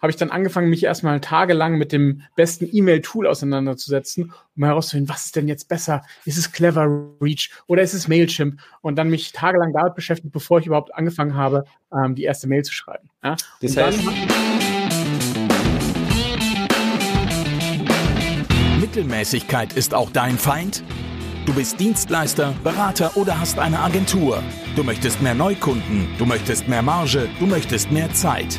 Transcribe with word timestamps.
habe 0.00 0.10
ich 0.10 0.16
dann 0.16 0.30
angefangen, 0.30 0.70
mich 0.70 0.84
erstmal 0.84 1.20
tagelang 1.20 1.76
mit 1.76 1.92
dem 1.92 2.22
besten 2.34 2.68
E-Mail-Tool 2.70 3.26
auseinanderzusetzen, 3.26 4.32
um 4.56 4.64
herauszufinden, 4.64 5.08
was 5.08 5.26
ist 5.26 5.36
denn 5.36 5.46
jetzt 5.46 5.68
besser? 5.68 6.02
Ist 6.24 6.38
es 6.38 6.52
Clever 6.52 6.86
Reach 7.20 7.50
oder 7.66 7.82
ist 7.82 7.94
es 7.94 8.08
Mailchimp? 8.08 8.60
Und 8.80 8.96
dann 8.96 9.10
mich 9.10 9.32
tagelang 9.32 9.72
damit 9.72 9.94
beschäftigt, 9.94 10.32
bevor 10.32 10.58
ich 10.58 10.66
überhaupt 10.66 10.94
angefangen 10.94 11.34
habe, 11.34 11.64
ähm, 11.92 12.14
die 12.14 12.24
erste 12.24 12.48
Mail 12.48 12.64
zu 12.64 12.72
schreiben. 12.72 13.10
Ja? 13.22 13.36
Das 13.60 13.76
heißt, 13.76 14.00
Mittelmäßigkeit 18.80 19.74
ist 19.74 19.94
auch 19.94 20.10
dein 20.10 20.38
Feind? 20.38 20.82
Du 21.46 21.54
bist 21.54 21.80
Dienstleister, 21.80 22.54
Berater 22.62 23.16
oder 23.16 23.38
hast 23.40 23.58
eine 23.58 23.80
Agentur. 23.80 24.42
Du 24.76 24.84
möchtest 24.84 25.20
mehr 25.20 25.34
Neukunden, 25.34 26.08
du 26.18 26.26
möchtest 26.26 26.68
mehr 26.68 26.82
Marge, 26.82 27.28
du 27.38 27.46
möchtest 27.46 27.90
mehr 27.90 28.12
Zeit. 28.12 28.58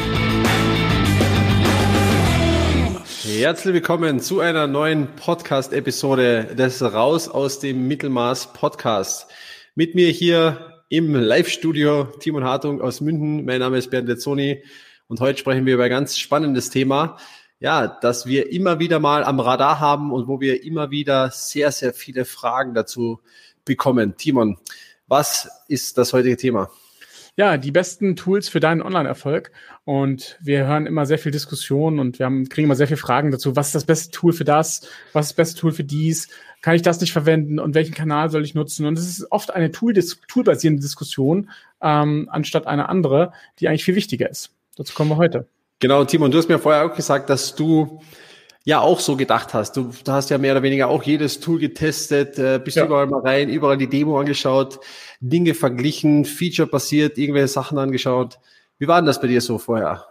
Herzlich 3.37 3.73
willkommen 3.73 4.19
zu 4.19 4.41
einer 4.41 4.67
neuen 4.67 5.07
Podcast-Episode 5.15 6.53
des 6.53 6.81
Raus 6.81 7.29
aus 7.29 7.59
dem 7.59 7.87
Mittelmaß 7.87 8.51
Podcast. 8.51 9.27
Mit 9.73 9.95
mir 9.95 10.09
hier 10.09 10.83
im 10.89 11.15
Live-Studio 11.15 12.03
Timon 12.19 12.43
Hartung 12.43 12.81
aus 12.81 12.99
München. 12.99 13.45
Mein 13.45 13.61
Name 13.61 13.77
ist 13.77 13.89
Bernd 13.89 14.09
Lezzoni 14.09 14.61
und 15.07 15.21
heute 15.21 15.39
sprechen 15.39 15.65
wir 15.65 15.75
über 15.75 15.85
ein 15.85 15.89
ganz 15.89 16.17
spannendes 16.17 16.71
Thema, 16.71 17.17
ja, 17.61 17.87
dass 17.87 18.25
wir 18.25 18.51
immer 18.51 18.79
wieder 18.79 18.99
mal 18.99 19.23
am 19.23 19.39
Radar 19.39 19.79
haben 19.79 20.11
und 20.11 20.27
wo 20.27 20.41
wir 20.41 20.65
immer 20.65 20.91
wieder 20.91 21.31
sehr, 21.31 21.71
sehr 21.71 21.93
viele 21.93 22.25
Fragen 22.25 22.73
dazu 22.73 23.21
bekommen. 23.63 24.17
Timon, 24.17 24.57
was 25.07 25.49
ist 25.69 25.97
das 25.97 26.11
heutige 26.11 26.35
Thema? 26.35 26.69
Ja, 27.37 27.57
die 27.57 27.71
besten 27.71 28.15
Tools 28.15 28.49
für 28.49 28.59
deinen 28.59 28.81
Online-Erfolg. 28.81 29.51
Und 29.85 30.37
wir 30.41 30.67
hören 30.67 30.85
immer 30.85 31.05
sehr 31.05 31.17
viel 31.17 31.31
Diskussion 31.31 31.99
und 31.99 32.19
wir 32.19 32.25
haben, 32.25 32.49
kriegen 32.49 32.65
immer 32.65 32.75
sehr 32.75 32.87
viele 32.87 32.97
Fragen 32.97 33.31
dazu. 33.31 33.55
Was 33.55 33.67
ist 33.67 33.75
das 33.75 33.85
beste 33.85 34.11
Tool 34.11 34.33
für 34.33 34.43
das? 34.43 34.87
Was 35.13 35.27
ist 35.27 35.31
das 35.31 35.35
beste 35.35 35.59
Tool 35.59 35.71
für 35.71 35.83
dies? 35.83 36.29
Kann 36.61 36.75
ich 36.75 36.81
das 36.81 36.99
nicht 36.99 37.13
verwenden? 37.13 37.59
Und 37.59 37.73
welchen 37.73 37.95
Kanal 37.95 38.29
soll 38.29 38.43
ich 38.43 38.53
nutzen? 38.53 38.85
Und 38.85 38.97
es 38.97 39.07
ist 39.07 39.31
oft 39.31 39.51
eine 39.51 39.71
Tool 39.71 39.93
toolbasierende 40.27 40.81
Diskussion, 40.81 41.49
ähm, 41.81 42.27
anstatt 42.31 42.67
eine 42.67 42.89
andere, 42.89 43.31
die 43.59 43.67
eigentlich 43.67 43.85
viel 43.85 43.95
wichtiger 43.95 44.29
ist. 44.29 44.51
Dazu 44.75 44.93
kommen 44.93 45.09
wir 45.09 45.17
heute. 45.17 45.47
Genau, 45.79 46.03
Timon, 46.05 46.31
du 46.31 46.37
hast 46.37 46.49
mir 46.49 46.59
vorher 46.59 46.85
auch 46.85 46.95
gesagt, 46.95 47.29
dass 47.29 47.55
du 47.55 48.01
ja 48.63 48.79
auch 48.79 48.99
so 48.99 49.15
gedacht 49.15 49.53
hast. 49.53 49.75
Du, 49.77 49.91
du 50.03 50.11
hast 50.11 50.29
ja 50.29 50.37
mehr 50.37 50.53
oder 50.53 50.63
weniger 50.63 50.87
auch 50.87 51.03
jedes 51.03 51.39
Tool 51.39 51.59
getestet, 51.59 52.37
äh, 52.37 52.59
bist 52.63 52.77
ja. 52.77 52.85
überall 52.85 53.07
mal 53.07 53.21
rein, 53.21 53.49
überall 53.49 53.77
die 53.77 53.89
Demo 53.89 54.19
angeschaut, 54.19 54.79
Dinge 55.19 55.53
verglichen, 55.53 56.25
Feature 56.25 56.67
passiert, 56.67 57.17
irgendwelche 57.17 57.47
Sachen 57.47 57.77
angeschaut. 57.77 58.39
Wie 58.77 58.87
war 58.87 59.01
denn 59.01 59.05
das 59.05 59.21
bei 59.21 59.27
dir 59.27 59.41
so 59.41 59.57
vorher? 59.57 60.05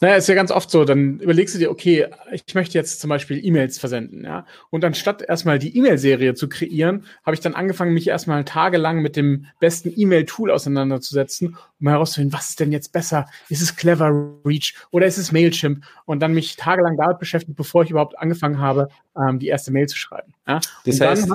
Naja, 0.00 0.16
ist 0.16 0.28
ja 0.28 0.34
ganz 0.34 0.50
oft 0.50 0.70
so, 0.70 0.84
dann 0.84 1.20
überlegst 1.20 1.54
du 1.54 1.58
dir, 1.58 1.70
okay, 1.70 2.08
ich 2.32 2.54
möchte 2.54 2.76
jetzt 2.76 3.00
zum 3.00 3.08
Beispiel 3.08 3.44
E-Mails 3.44 3.78
versenden, 3.78 4.24
ja. 4.24 4.44
Und 4.70 4.84
anstatt 4.84 5.22
erstmal 5.22 5.58
die 5.58 5.76
E-Mail-Serie 5.76 6.34
zu 6.34 6.48
kreieren, 6.48 7.04
habe 7.24 7.34
ich 7.34 7.40
dann 7.40 7.54
angefangen, 7.54 7.94
mich 7.94 8.08
erstmal 8.08 8.44
tagelang 8.44 9.02
mit 9.02 9.16
dem 9.16 9.46
besten 9.60 9.92
E-Mail-Tool 9.94 10.50
auseinanderzusetzen, 10.50 11.56
um 11.80 11.88
herauszufinden, 11.88 12.32
was 12.32 12.50
ist 12.50 12.60
denn 12.60 12.72
jetzt 12.72 12.92
besser? 12.92 13.26
Ist 13.48 13.62
es 13.62 13.76
Clever 13.76 14.10
Reach 14.44 14.74
oder 14.90 15.06
ist 15.06 15.18
es 15.18 15.30
Mailchimp? 15.30 15.84
Und 16.06 16.20
dann 16.20 16.34
mich 16.34 16.56
tagelang 16.56 16.96
damit 16.96 17.18
beschäftigt, 17.20 17.56
bevor 17.56 17.84
ich 17.84 17.90
überhaupt 17.90 18.18
angefangen 18.18 18.58
habe, 18.58 18.88
ähm, 19.16 19.38
die 19.38 19.48
erste 19.48 19.70
Mail 19.70 19.88
zu 19.88 19.96
schreiben. 19.96 20.34
Ja? 20.46 20.60
Das 20.84 21.00
heißt, 21.00 21.28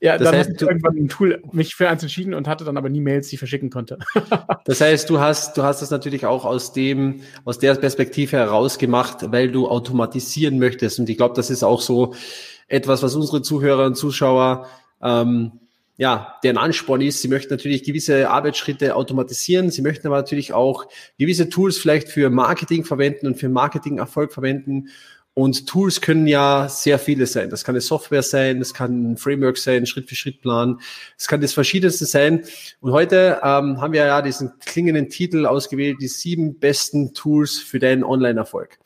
ja, 0.00 0.16
das 0.16 0.30
dann 0.30 0.38
heißt, 0.38 0.50
ich 0.54 0.62
irgendwann 0.62 0.96
ein 0.96 1.08
Tool 1.08 1.42
mich 1.52 1.74
für 1.74 1.88
eins 1.88 2.02
entschieden 2.02 2.32
und 2.32 2.48
hatte 2.48 2.64
dann 2.64 2.78
aber 2.78 2.88
nie 2.88 3.00
Mails, 3.00 3.28
die 3.28 3.34
ich 3.34 3.38
verschicken 3.38 3.68
konnte. 3.68 3.98
das 4.64 4.80
heißt, 4.80 5.10
du 5.10 5.20
hast, 5.20 5.58
du 5.58 5.62
hast 5.62 5.82
das 5.82 5.90
natürlich 5.90 6.24
auch 6.24 6.46
aus 6.46 6.72
dem, 6.72 7.20
aus 7.44 7.58
der 7.58 7.74
Perspektive 7.74 8.38
heraus 8.38 8.78
gemacht, 8.78 9.30
weil 9.30 9.52
du 9.52 9.68
automatisieren 9.68 10.58
möchtest. 10.58 10.98
Und 10.98 11.10
ich 11.10 11.18
glaube, 11.18 11.34
das 11.34 11.50
ist 11.50 11.62
auch 11.62 11.82
so 11.82 12.14
etwas, 12.66 13.02
was 13.02 13.14
unsere 13.14 13.42
Zuhörer 13.42 13.84
und 13.84 13.94
Zuschauer, 13.94 14.66
ähm, 15.02 15.52
ja, 15.98 16.38
deren 16.42 16.56
Ansporn 16.56 17.02
ist. 17.02 17.20
Sie 17.20 17.28
möchten 17.28 17.52
natürlich 17.52 17.82
gewisse 17.82 18.30
Arbeitsschritte 18.30 18.96
automatisieren. 18.96 19.70
Sie 19.70 19.82
möchten 19.82 20.06
aber 20.06 20.16
natürlich 20.16 20.54
auch 20.54 20.86
gewisse 21.18 21.50
Tools 21.50 21.76
vielleicht 21.76 22.08
für 22.08 22.30
Marketing 22.30 22.84
verwenden 22.86 23.26
und 23.26 23.36
für 23.36 23.50
Marketing-Erfolg 23.50 24.32
verwenden. 24.32 24.88
Und 25.40 25.66
Tools 25.66 26.02
können 26.02 26.26
ja 26.26 26.68
sehr 26.68 26.98
viele 26.98 27.24
sein. 27.24 27.48
Das 27.48 27.64
kann 27.64 27.74
eine 27.74 27.80
Software 27.80 28.22
sein, 28.22 28.58
das 28.58 28.74
kann 28.74 29.12
ein 29.12 29.16
Framework 29.16 29.56
sein, 29.56 29.86
Schritt-für-Schritt-Plan. 29.86 30.78
Es 31.16 31.28
kann 31.28 31.40
das 31.40 31.54
Verschiedenste 31.54 32.04
sein. 32.04 32.44
Und 32.82 32.92
heute 32.92 33.40
ähm, 33.42 33.80
haben 33.80 33.94
wir 33.94 34.04
ja 34.04 34.20
diesen 34.20 34.52
klingenden 34.58 35.08
Titel 35.08 35.46
ausgewählt, 35.46 35.96
die 36.02 36.08
sieben 36.08 36.58
besten 36.58 37.14
Tools 37.14 37.56
für 37.56 37.78
deinen 37.78 38.04
Online-Erfolg. 38.04 38.78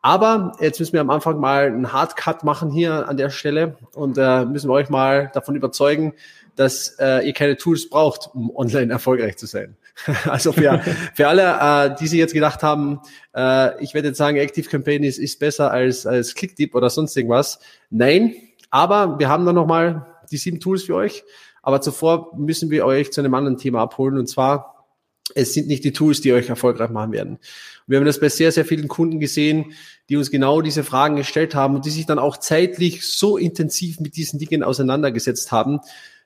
Aber 0.00 0.56
jetzt 0.58 0.80
müssen 0.80 0.94
wir 0.94 1.02
am 1.02 1.10
Anfang 1.10 1.38
mal 1.38 1.66
einen 1.66 1.92
Hardcut 1.92 2.42
machen 2.42 2.72
hier 2.72 3.08
an 3.08 3.16
der 3.16 3.30
Stelle 3.30 3.76
und 3.94 4.18
äh, 4.18 4.44
müssen 4.44 4.68
wir 4.68 4.74
euch 4.74 4.90
mal 4.90 5.30
davon 5.34 5.54
überzeugen, 5.54 6.14
dass 6.56 6.96
äh, 6.98 7.24
ihr 7.24 7.32
keine 7.32 7.56
Tools 7.56 7.88
braucht, 7.88 8.28
um 8.34 8.50
online 8.56 8.92
erfolgreich 8.92 9.36
zu 9.36 9.46
sein. 9.46 9.76
also 10.24 10.52
für, 10.52 10.80
für 11.14 11.28
alle, 11.28 11.92
äh, 11.92 11.96
die 11.98 12.06
sich 12.06 12.18
jetzt 12.18 12.34
gedacht 12.34 12.62
haben, 12.62 13.00
äh, 13.34 13.82
ich 13.82 13.94
werde 13.94 14.08
jetzt 14.08 14.18
sagen, 14.18 14.36
Active 14.36 14.68
Campaign 14.68 15.04
ist, 15.04 15.18
ist 15.18 15.38
besser 15.38 15.70
als, 15.70 16.06
als 16.06 16.34
ClickTip 16.34 16.74
oder 16.74 16.90
sonst 16.90 17.16
irgendwas. 17.16 17.58
Nein, 17.90 18.34
aber 18.70 19.18
wir 19.18 19.28
haben 19.28 19.44
dann 19.44 19.54
nochmal 19.54 20.06
die 20.30 20.38
sieben 20.38 20.60
Tools 20.60 20.84
für 20.84 20.96
euch. 20.96 21.24
Aber 21.62 21.80
zuvor 21.80 22.36
müssen 22.36 22.70
wir 22.70 22.84
euch 22.84 23.12
zu 23.12 23.20
einem 23.20 23.34
anderen 23.34 23.56
Thema 23.56 23.80
abholen 23.80 24.18
und 24.18 24.28
zwar, 24.28 24.86
es 25.34 25.54
sind 25.54 25.68
nicht 25.68 25.84
die 25.84 25.92
Tools, 25.92 26.20
die 26.20 26.32
euch 26.32 26.48
erfolgreich 26.48 26.90
machen 26.90 27.12
werden. 27.12 27.38
Wir 27.86 27.98
haben 27.98 28.04
das 28.04 28.20
bei 28.20 28.28
sehr, 28.28 28.50
sehr 28.50 28.64
vielen 28.64 28.88
Kunden 28.88 29.20
gesehen, 29.20 29.72
die 30.08 30.16
uns 30.16 30.30
genau 30.30 30.60
diese 30.60 30.84
Fragen 30.84 31.16
gestellt 31.16 31.54
haben 31.54 31.76
und 31.76 31.86
die 31.86 31.90
sich 31.90 32.06
dann 32.06 32.18
auch 32.18 32.36
zeitlich 32.36 33.06
so 33.06 33.36
intensiv 33.36 34.00
mit 34.00 34.16
diesen 34.16 34.38
Dingen 34.38 34.62
auseinandergesetzt 34.62 35.52
haben, 35.52 35.80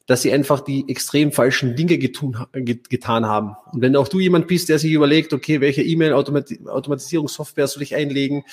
dass 0.07 0.23
sie 0.23 0.33
einfach 0.33 0.61
die 0.61 0.89
extrem 0.89 1.33
falschen 1.33 1.75
Dinge 1.75 1.99
getun, 1.99 2.37
getan 2.53 3.27
haben. 3.27 3.57
Und 3.73 3.83
wenn 3.83 3.97
auch 3.97 4.07
du 4.07 4.21
jemand 4.21 4.47
bist, 4.47 4.69
der 4.69 4.79
sich 4.79 4.93
überlegt, 4.93 5.33
okay, 5.33 5.61
welche 5.61 5.83
E-Mail-Automatisierungssoftware 5.83 7.67
soll 7.67 7.83
ich 7.83 7.97
einlegen 7.97 8.45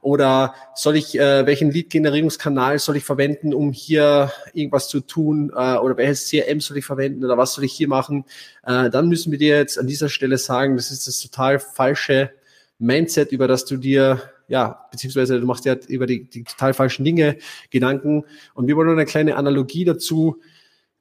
oder 0.00 0.54
soll 0.74 0.96
ich, 0.96 1.18
äh, 1.18 1.44
welchen 1.44 1.70
Lead-Generierungskanal 1.70 2.78
soll 2.78 2.96
ich 2.96 3.04
verwenden, 3.04 3.52
um 3.52 3.72
hier 3.72 4.32
irgendwas 4.54 4.88
zu 4.88 5.00
tun 5.00 5.52
äh, 5.54 5.76
oder 5.76 5.98
welches 5.98 6.30
CRM 6.30 6.60
soll 6.60 6.78
ich 6.78 6.86
verwenden 6.86 7.24
oder 7.24 7.36
was 7.36 7.52
soll 7.54 7.64
ich 7.64 7.72
hier 7.74 7.88
machen, 7.88 8.24
äh, 8.64 8.88
dann 8.88 9.08
müssen 9.08 9.30
wir 9.30 9.38
dir 9.38 9.58
jetzt 9.58 9.78
an 9.78 9.86
dieser 9.86 10.08
Stelle 10.08 10.38
sagen, 10.38 10.76
das 10.76 10.90
ist 10.90 11.06
das 11.06 11.20
total 11.20 11.58
falsche 11.58 12.30
Mindset, 12.78 13.32
über 13.32 13.48
das 13.48 13.66
du 13.66 13.76
dir 13.76 14.22
ja, 14.48 14.86
beziehungsweise 14.90 15.40
du 15.40 15.46
machst 15.46 15.64
ja 15.64 15.76
über 15.88 16.06
die, 16.06 16.28
die 16.28 16.44
total 16.44 16.74
falschen 16.74 17.04
Dinge 17.04 17.38
Gedanken. 17.70 18.24
Und 18.52 18.66
wir 18.66 18.76
wollen 18.76 18.90
eine 18.90 19.06
kleine 19.06 19.36
Analogie 19.36 19.86
dazu 19.86 20.42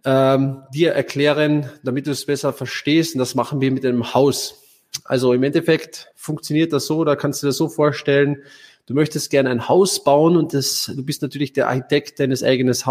ähm, 0.05 0.63
dir 0.73 0.91
erklären, 0.91 1.69
damit 1.83 2.07
du 2.07 2.11
es 2.11 2.25
besser 2.25 2.53
verstehst. 2.53 3.15
Und 3.15 3.19
das 3.19 3.35
machen 3.35 3.61
wir 3.61 3.71
mit 3.71 3.85
einem 3.85 4.13
Haus. 4.13 4.61
Also 5.03 5.33
im 5.33 5.43
Endeffekt 5.43 6.11
funktioniert 6.15 6.73
das 6.73 6.85
so, 6.85 7.03
da 7.03 7.15
kannst 7.15 7.41
du 7.41 7.47
dir 7.47 7.49
das 7.49 7.57
so 7.57 7.69
vorstellen, 7.69 8.43
du 8.87 8.93
möchtest 8.93 9.29
gerne 9.29 9.49
ein 9.49 9.69
Haus 9.69 10.03
bauen 10.03 10.35
und 10.35 10.53
das, 10.53 10.91
du 10.93 11.03
bist 11.03 11.21
natürlich 11.21 11.53
der 11.53 11.69
Architekt 11.69 12.19
deines, 12.19 12.43
eigenes, 12.43 12.85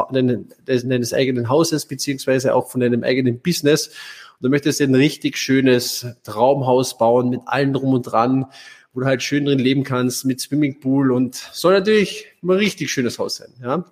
deines 0.65 1.13
eigenen 1.13 1.49
Hauses, 1.49 1.87
beziehungsweise 1.87 2.55
auch 2.55 2.71
von 2.71 2.81
deinem 2.81 3.05
eigenen 3.05 3.41
Business. 3.41 3.89
Und 3.89 4.45
du 4.45 4.49
möchtest 4.49 4.81
ein 4.81 4.95
richtig 4.95 5.37
schönes 5.37 6.07
Traumhaus 6.23 6.97
bauen 6.97 7.29
mit 7.29 7.43
allem 7.47 7.75
drum 7.75 7.93
und 7.93 8.03
dran, 8.03 8.47
wo 8.95 9.01
du 9.01 9.07
halt 9.07 9.23
schön 9.23 9.45
drin 9.45 9.59
leben 9.59 9.85
kannst, 9.85 10.25
mit 10.25 10.41
Swimmingpool 10.41 11.13
und 11.13 11.35
soll 11.35 11.75
natürlich 11.75 12.27
ein 12.43 12.51
richtig 12.51 12.91
schönes 12.91 13.19
Haus 13.19 13.37
sein. 13.37 13.53
Ja? 13.63 13.85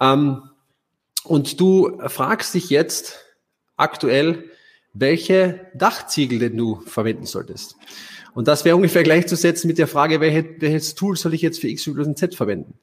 Ähm, 0.00 0.42
und 1.26 1.60
du 1.60 1.98
fragst 2.06 2.54
dich 2.54 2.70
jetzt 2.70 3.24
aktuell, 3.76 4.50
welche 4.92 5.66
Dachziegel 5.74 6.38
denn 6.38 6.56
du 6.56 6.80
verwenden 6.86 7.26
solltest. 7.26 7.76
Und 8.34 8.48
das 8.48 8.64
wäre 8.64 8.76
ungefähr 8.76 9.02
gleichzusetzen 9.02 9.68
mit 9.68 9.78
der 9.78 9.86
Frage, 9.86 10.20
welche, 10.20 10.56
welches 10.58 10.94
Tool 10.94 11.16
soll 11.16 11.34
ich 11.34 11.42
jetzt 11.42 11.60
für 11.60 11.68
X, 11.68 11.86
Y, 11.86 12.16
Z 12.16 12.34
verwenden? 12.34 12.78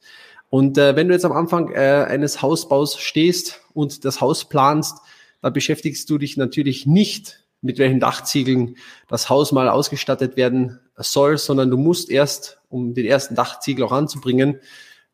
Und 0.50 0.78
äh, 0.78 0.96
wenn 0.96 1.08
du 1.08 1.14
jetzt 1.14 1.26
am 1.26 1.32
Anfang 1.32 1.72
äh, 1.72 2.06
eines 2.08 2.42
Hausbaus 2.42 3.00
stehst 3.00 3.62
und 3.74 4.06
das 4.06 4.22
Haus 4.22 4.46
planst, 4.46 5.00
dann 5.42 5.54
beschäftigst 5.54 6.10
du 6.10 6.18
dich 6.18 6.38
natürlich 6.38 6.86
nicht 6.86 7.44
mit 7.62 7.80
welchen 7.80 8.00
Dachziegeln 8.00 8.76
das 9.08 9.30
Haus 9.30 9.52
mal 9.52 9.70
ausgestattet 9.70 10.36
werden 10.36 10.80
soll, 10.98 11.38
sondern 11.38 11.72
du 11.72 11.78
musst 11.78 12.12
erst, 12.12 12.60
um 12.70 12.94
den 12.94 13.06
ersten 13.06 13.36
Dachziegel 13.36 13.86
auch 13.86 13.92
anzubringen, 13.92 14.60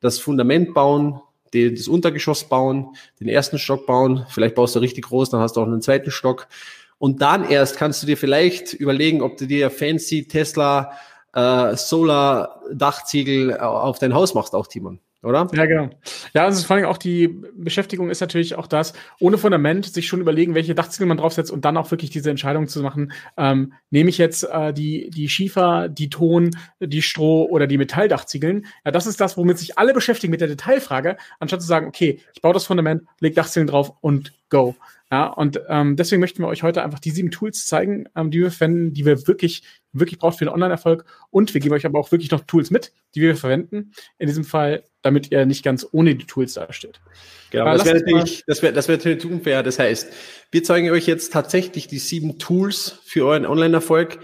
das 0.01 0.19
Fundament 0.19 0.73
bauen, 0.73 1.21
die, 1.53 1.73
das 1.73 1.87
Untergeschoss 1.87 2.43
bauen, 2.43 2.95
den 3.19 3.27
ersten 3.27 3.57
Stock 3.57 3.85
bauen, 3.85 4.25
vielleicht 4.29 4.55
baust 4.55 4.75
du 4.75 4.79
richtig 4.79 5.05
groß, 5.05 5.29
dann 5.29 5.41
hast 5.41 5.55
du 5.55 5.61
auch 5.61 5.67
einen 5.67 5.81
zweiten 5.81 6.11
Stock. 6.11 6.47
Und 6.97 7.21
dann 7.21 7.49
erst 7.49 7.77
kannst 7.77 8.03
du 8.03 8.07
dir 8.07 8.17
vielleicht 8.17 8.73
überlegen, 8.73 9.21
ob 9.21 9.37
du 9.37 9.47
dir 9.47 9.69
fancy 9.69 10.27
Tesla 10.27 10.91
äh, 11.33 11.75
Solar 11.75 12.61
Dachziegel 12.73 13.57
auf 13.57 13.99
dein 13.99 14.13
Haus 14.13 14.33
machst, 14.33 14.53
auch 14.53 14.67
Timon 14.67 14.99
oder? 15.21 15.47
Ja, 15.53 15.65
genau. 15.65 15.89
Ja, 16.33 16.45
also 16.45 16.65
vor 16.65 16.75
allem 16.75 16.85
auch 16.85 16.97
die 16.97 17.27
Beschäftigung 17.53 18.09
ist 18.09 18.21
natürlich 18.21 18.55
auch 18.55 18.67
das, 18.67 18.93
ohne 19.19 19.37
Fundament 19.37 19.85
sich 19.85 20.07
schon 20.07 20.21
überlegen, 20.21 20.55
welche 20.55 20.75
Dachziegel 20.75 21.07
man 21.07 21.17
draufsetzt 21.17 21.51
und 21.51 21.65
dann 21.65 21.77
auch 21.77 21.91
wirklich 21.91 22.09
diese 22.09 22.29
Entscheidung 22.29 22.67
zu 22.67 22.81
machen, 22.81 23.11
ähm, 23.37 23.73
nehme 23.89 24.09
ich 24.09 24.17
jetzt 24.17 24.43
äh, 24.43 24.73
die, 24.73 25.09
die 25.09 25.27
Schiefer, 25.27 25.89
die 25.89 26.09
Ton, 26.09 26.51
die 26.79 27.01
Stroh 27.01 27.45
oder 27.45 27.67
die 27.67 27.77
Metalldachziegeln. 27.77 28.65
Ja, 28.85 28.91
das 28.91 29.07
ist 29.07 29.19
das, 29.19 29.35
womit 29.35 29.57
sich 29.57 29.77
alle 29.77 29.93
beschäftigen 29.93 30.31
mit 30.31 30.41
der 30.41 30.47
Detailfrage, 30.47 31.17
anstatt 31.39 31.61
zu 31.61 31.67
sagen, 31.67 31.87
okay, 31.87 32.19
ich 32.33 32.41
baue 32.41 32.53
das 32.53 32.65
Fundament, 32.65 33.03
leg 33.19 33.35
Dachziegeln 33.35 33.67
drauf 33.67 33.93
und 34.01 34.33
go. 34.49 34.75
Ja, 35.11 35.25
und 35.25 35.59
ähm, 35.67 35.95
deswegen 35.95 36.19
möchten 36.19 36.43
wir 36.43 36.47
euch 36.47 36.61
heute 36.61 36.83
einfach 36.83 36.99
die 36.99 37.09
sieben 37.09 37.31
Tools 37.31 37.65
zeigen, 37.65 38.05
ähm, 38.15 38.29
die 38.29 38.41
wir 38.41 38.51
verwenden, 38.51 38.93
die 38.93 39.05
wir 39.05 39.27
wirklich, 39.27 39.63
wirklich 39.91 40.19
braucht 40.19 40.37
für 40.37 40.45
den 40.45 40.53
Online-Erfolg. 40.53 41.03
Und 41.31 41.51
wir 41.53 41.61
geben 41.61 41.73
euch 41.73 41.85
aber 41.85 41.97
auch 41.97 42.11
wirklich 42.11 42.29
noch 42.29 42.41
Tools 42.41 42.69
mit, 42.69 42.93
die 43.15 43.21
wir 43.21 43.35
verwenden. 43.35 43.91
In 44.19 44.27
diesem 44.27 44.43
Fall, 44.43 44.83
damit 45.01 45.31
ihr 45.31 45.47
nicht 45.47 45.63
ganz 45.63 45.87
ohne 45.91 46.13
die 46.13 46.27
Tools 46.27 46.53
dasteht. 46.53 47.01
Genau, 47.49 47.65
aber 47.65 47.77
das 47.77 47.85
wäre 47.85 47.99
natürlich, 47.99 48.43
das 48.45 48.61
wäre, 48.61 48.71
das 48.71 48.87
wäre 48.87 48.99
natürlich 48.99 49.25
unfair. 49.25 49.63
Das 49.63 49.79
heißt, 49.79 50.13
wir 50.51 50.63
zeigen 50.63 50.91
euch 50.91 51.07
jetzt 51.07 51.33
tatsächlich 51.33 51.87
die 51.87 51.99
sieben 51.99 52.37
Tools 52.37 52.99
für 53.03 53.25
euren 53.25 53.47
Online-Erfolg, 53.47 54.19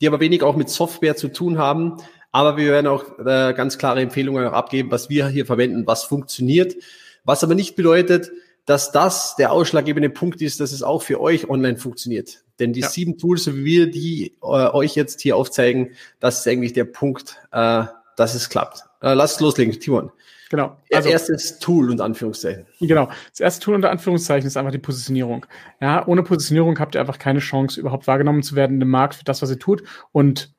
die 0.00 0.08
aber 0.08 0.18
wenig 0.18 0.42
auch 0.42 0.56
mit 0.56 0.68
Software 0.68 1.14
zu 1.14 1.28
tun 1.28 1.58
haben. 1.58 1.98
Aber 2.32 2.56
wir 2.56 2.72
werden 2.72 2.88
auch 2.88 3.20
äh, 3.20 3.54
ganz 3.54 3.78
klare 3.78 4.00
Empfehlungen 4.00 4.44
abgeben, 4.46 4.90
was 4.90 5.08
wir 5.08 5.28
hier 5.28 5.46
verwenden, 5.46 5.86
was 5.86 6.02
funktioniert. 6.02 6.74
Was 7.22 7.44
aber 7.44 7.54
nicht 7.54 7.76
bedeutet, 7.76 8.32
dass 8.66 8.92
das 8.92 9.36
der 9.36 9.52
ausschlaggebende 9.52 10.10
Punkt 10.10 10.40
ist, 10.42 10.60
dass 10.60 10.72
es 10.72 10.82
auch 10.82 11.02
für 11.02 11.20
euch 11.20 11.48
online 11.48 11.76
funktioniert. 11.76 12.44
Denn 12.58 12.72
die 12.72 12.80
ja. 12.80 12.88
sieben 12.88 13.18
Tools, 13.18 13.44
so 13.44 13.54
wie 13.56 13.64
wir 13.64 13.90
die 13.90 14.36
äh, 14.42 14.46
euch 14.46 14.94
jetzt 14.94 15.20
hier 15.20 15.36
aufzeigen, 15.36 15.90
das 16.20 16.40
ist 16.40 16.48
eigentlich 16.48 16.72
der 16.72 16.84
Punkt, 16.84 17.40
äh, 17.52 17.84
dass 18.16 18.34
es 18.34 18.48
klappt. 18.48 18.84
Äh, 19.02 19.14
lasst 19.14 19.40
loslegen, 19.40 19.78
Timon. 19.78 20.12
Genau. 20.50 20.76
Also, 20.92 21.08
erstes 21.08 21.58
Tool 21.58 21.90
unter 21.90 22.04
Anführungszeichen. 22.04 22.66
Genau. 22.80 23.08
Das 23.30 23.40
erste 23.40 23.64
Tool 23.64 23.74
unter 23.74 23.90
Anführungszeichen 23.90 24.46
ist 24.46 24.56
einfach 24.56 24.70
die 24.70 24.78
Positionierung. 24.78 25.46
Ja, 25.80 26.06
ohne 26.06 26.22
Positionierung 26.22 26.78
habt 26.78 26.94
ihr 26.94 27.00
einfach 27.00 27.18
keine 27.18 27.40
Chance, 27.40 27.80
überhaupt 27.80 28.06
wahrgenommen 28.06 28.42
zu 28.42 28.54
werden 28.54 28.80
im 28.80 28.88
Markt 28.88 29.16
für 29.16 29.24
das, 29.24 29.42
was 29.42 29.50
ihr 29.50 29.58
tut. 29.58 29.82
Und 30.12 30.53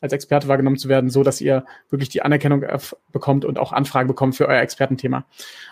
als 0.00 0.12
Experte 0.12 0.48
wahrgenommen 0.48 0.78
zu 0.78 0.88
werden, 0.88 1.10
so 1.10 1.22
dass 1.22 1.40
ihr 1.40 1.64
wirklich 1.90 2.08
die 2.08 2.22
Anerkennung 2.22 2.64
bekommt 3.12 3.44
und 3.44 3.58
auch 3.58 3.72
Anfragen 3.72 4.08
bekommt 4.08 4.36
für 4.36 4.48
euer 4.48 4.60
Expertenthema. 4.60 5.26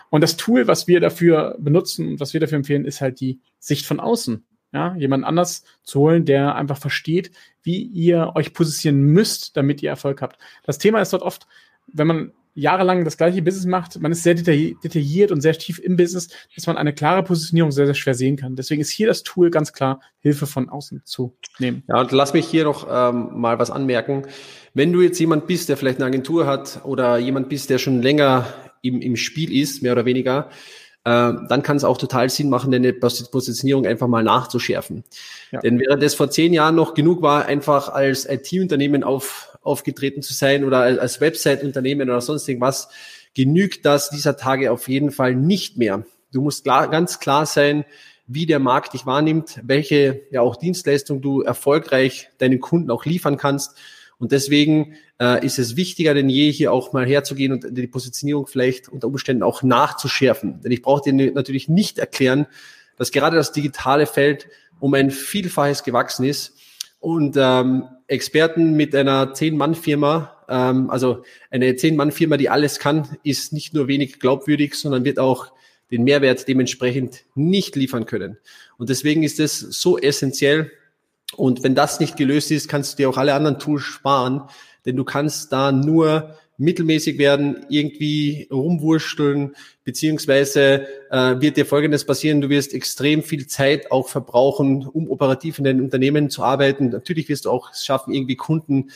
Und 0.09 0.21
das 0.21 0.37
Tool, 0.37 0.67
was 0.67 0.87
wir 0.87 0.99
dafür 0.99 1.55
benutzen 1.59 2.07
und 2.07 2.19
was 2.19 2.33
wir 2.33 2.39
dafür 2.39 2.57
empfehlen, 2.57 2.85
ist 2.85 3.01
halt 3.01 3.19
die 3.19 3.39
Sicht 3.59 3.85
von 3.85 3.99
außen. 3.99 4.45
Ja, 4.71 4.95
jemand 4.95 5.25
anders 5.25 5.63
zu 5.81 5.99
holen, 5.99 6.25
der 6.25 6.53
einfach 6.53 6.77
versteht, 6.77 7.31
wie 7.63 7.81
ihr 7.81 8.33
euch 8.35 8.53
positionieren 8.53 9.13
müsst, 9.13 9.57
damit 9.57 9.81
ihr 9.81 9.89
Erfolg 9.89 10.21
habt. 10.21 10.37
Das 10.63 10.77
Thema 10.77 11.01
ist 11.01 11.11
dort 11.11 11.23
oft, 11.23 11.47
wenn 11.87 12.05
man 12.05 12.31
jahrelang 12.59 13.05
das 13.05 13.17
gleiche 13.17 13.41
Business 13.41 13.65
macht, 13.65 13.99
man 14.01 14.11
ist 14.11 14.23
sehr 14.23 14.35
detailliert 14.35 15.31
und 15.31 15.41
sehr 15.41 15.53
tief 15.53 15.79
im 15.79 15.95
Business, 15.95 16.29
dass 16.55 16.67
man 16.67 16.77
eine 16.77 16.93
klare 16.93 17.23
Positionierung 17.23 17.71
sehr, 17.71 17.85
sehr 17.85 17.95
schwer 17.95 18.13
sehen 18.13 18.35
kann. 18.35 18.55
Deswegen 18.55 18.81
ist 18.81 18.89
hier 18.89 19.07
das 19.07 19.23
Tool 19.23 19.49
ganz 19.49 19.73
klar, 19.73 20.01
Hilfe 20.19 20.45
von 20.45 20.69
außen 20.69 21.01
zu 21.05 21.35
nehmen. 21.59 21.83
Ja, 21.87 22.01
und 22.01 22.11
lass 22.11 22.33
mich 22.33 22.45
hier 22.45 22.65
noch 22.65 22.87
ähm, 22.89 23.39
mal 23.39 23.59
was 23.59 23.71
anmerken. 23.71 24.23
Wenn 24.73 24.91
du 24.93 25.01
jetzt 25.01 25.19
jemand 25.19 25.47
bist, 25.47 25.69
der 25.69 25.77
vielleicht 25.77 25.97
eine 25.97 26.05
Agentur 26.05 26.45
hat 26.45 26.81
oder 26.83 27.17
jemand 27.17 27.49
bist, 27.49 27.69
der 27.69 27.77
schon 27.77 28.01
länger 28.01 28.47
im, 28.81 29.01
im 29.01 29.15
Spiel 29.15 29.53
ist, 29.53 29.81
mehr 29.81 29.93
oder 29.93 30.05
weniger, 30.05 30.49
dann 31.09 31.63
kann 31.63 31.77
es 31.77 31.83
auch 31.83 31.97
total 31.97 32.29
Sinn 32.29 32.49
machen, 32.49 32.71
deine 32.71 32.93
Positionierung 32.93 33.85
einfach 33.85 34.07
mal 34.07 34.23
nachzuschärfen. 34.23 35.03
Ja. 35.51 35.59
Denn 35.61 35.79
während 35.79 36.03
es 36.03 36.15
vor 36.15 36.29
zehn 36.29 36.53
Jahren 36.53 36.75
noch 36.75 36.93
genug 36.93 37.21
war, 37.21 37.45
einfach 37.45 37.89
als 37.89 38.29
IT-Unternehmen 38.29 39.03
auf 39.03 39.57
aufgetreten 39.61 40.21
zu 40.21 40.33
sein 40.33 40.63
oder 40.63 40.79
als 40.79 41.21
Website-Unternehmen 41.21 42.09
oder 42.09 42.21
sonst 42.21 42.47
irgendwas, 42.47 42.89
genügt 43.35 43.85
das 43.85 44.09
dieser 44.09 44.37
Tage 44.37 44.71
auf 44.71 44.87
jeden 44.87 45.11
Fall 45.11 45.35
nicht 45.35 45.77
mehr. 45.77 46.05
Du 46.31 46.41
musst 46.41 46.63
klar, 46.63 46.89
ganz 46.89 47.19
klar 47.19 47.45
sein, 47.45 47.85
wie 48.27 48.45
der 48.45 48.59
Markt 48.59 48.93
dich 48.93 49.05
wahrnimmt, 49.05 49.59
welche 49.63 50.21
ja 50.31 50.41
auch 50.41 50.55
Dienstleistung 50.55 51.21
du 51.21 51.41
erfolgreich 51.41 52.29
deinen 52.37 52.59
Kunden 52.59 52.91
auch 52.91 53.05
liefern 53.05 53.37
kannst. 53.37 53.77
Und 54.19 54.33
deswegen 54.33 54.95
äh, 55.19 55.43
ist 55.45 55.57
es 55.59 55.75
wichtiger 55.75 56.13
denn 56.13 56.29
je, 56.29 56.51
hier 56.51 56.73
auch 56.73 56.93
mal 56.93 57.07
herzugehen 57.07 57.53
und 57.53 57.65
die 57.77 57.87
Positionierung 57.87 58.47
vielleicht 58.47 58.89
unter 58.89 59.07
Umständen 59.07 59.43
auch 59.43 59.63
nachzuschärfen. 59.63 60.61
Denn 60.61 60.71
ich 60.71 60.81
brauche 60.81 61.09
dir 61.09 61.31
natürlich 61.31 61.69
nicht 61.69 61.97
erklären, 61.97 62.45
dass 62.97 63.11
gerade 63.11 63.37
das 63.37 63.53
digitale 63.53 64.05
Feld 64.05 64.47
um 64.79 64.93
ein 64.93 65.09
Vielfaches 65.09 65.83
gewachsen 65.83 66.25
ist 66.25 66.53
und 66.99 67.37
ähm, 67.37 67.85
Experten 68.07 68.73
mit 68.73 68.93
einer 68.93 69.33
Zehn-Mann-Firma, 69.33 70.43
ähm, 70.49 70.89
also 70.89 71.23
eine 71.49 71.75
Zehn-Mann-Firma, 71.75 72.37
die 72.37 72.49
alles 72.49 72.79
kann, 72.79 73.17
ist 73.23 73.53
nicht 73.53 73.73
nur 73.73 73.87
wenig 73.87 74.19
glaubwürdig, 74.19 74.75
sondern 74.75 75.05
wird 75.05 75.19
auch 75.19 75.53
den 75.91 76.03
Mehrwert 76.03 76.47
dementsprechend 76.47 77.23
nicht 77.35 77.75
liefern 77.75 78.05
können. 78.05 78.37
Und 78.77 78.89
deswegen 78.89 79.23
ist 79.23 79.39
es 79.39 79.59
so 79.59 79.97
essentiell. 79.97 80.71
Und 81.35 81.63
wenn 81.63 81.75
das 81.75 81.99
nicht 81.99 82.17
gelöst 82.17 82.51
ist, 82.51 82.67
kannst 82.67 82.93
du 82.93 82.97
dir 82.97 83.09
auch 83.09 83.17
alle 83.17 83.33
anderen 83.33 83.59
Tools 83.59 83.83
sparen, 83.83 84.43
denn 84.85 84.95
du 84.95 85.03
kannst 85.03 85.51
da 85.51 85.71
nur 85.71 86.35
mittelmäßig 86.59 87.17
werden, 87.17 87.65
irgendwie 87.69 88.47
rumwursteln, 88.51 89.55
beziehungsweise 89.85 90.87
äh, 91.09 91.39
wird 91.39 91.55
dir 91.55 91.65
Folgendes 91.65 92.05
passieren, 92.05 92.41
du 92.41 92.49
wirst 92.49 92.73
extrem 92.73 93.23
viel 93.23 93.47
Zeit 93.47 93.91
auch 93.91 94.09
verbrauchen, 94.09 94.85
um 94.85 95.09
operativ 95.09 95.57
in 95.57 95.63
deinem 95.63 95.85
Unternehmen 95.85 96.29
zu 96.29 96.43
arbeiten. 96.43 96.89
Natürlich 96.89 97.29
wirst 97.29 97.45
du 97.45 97.51
auch 97.51 97.71
es 97.71 97.85
schaffen, 97.85 98.13
irgendwie 98.13 98.35
Kunden 98.35 98.91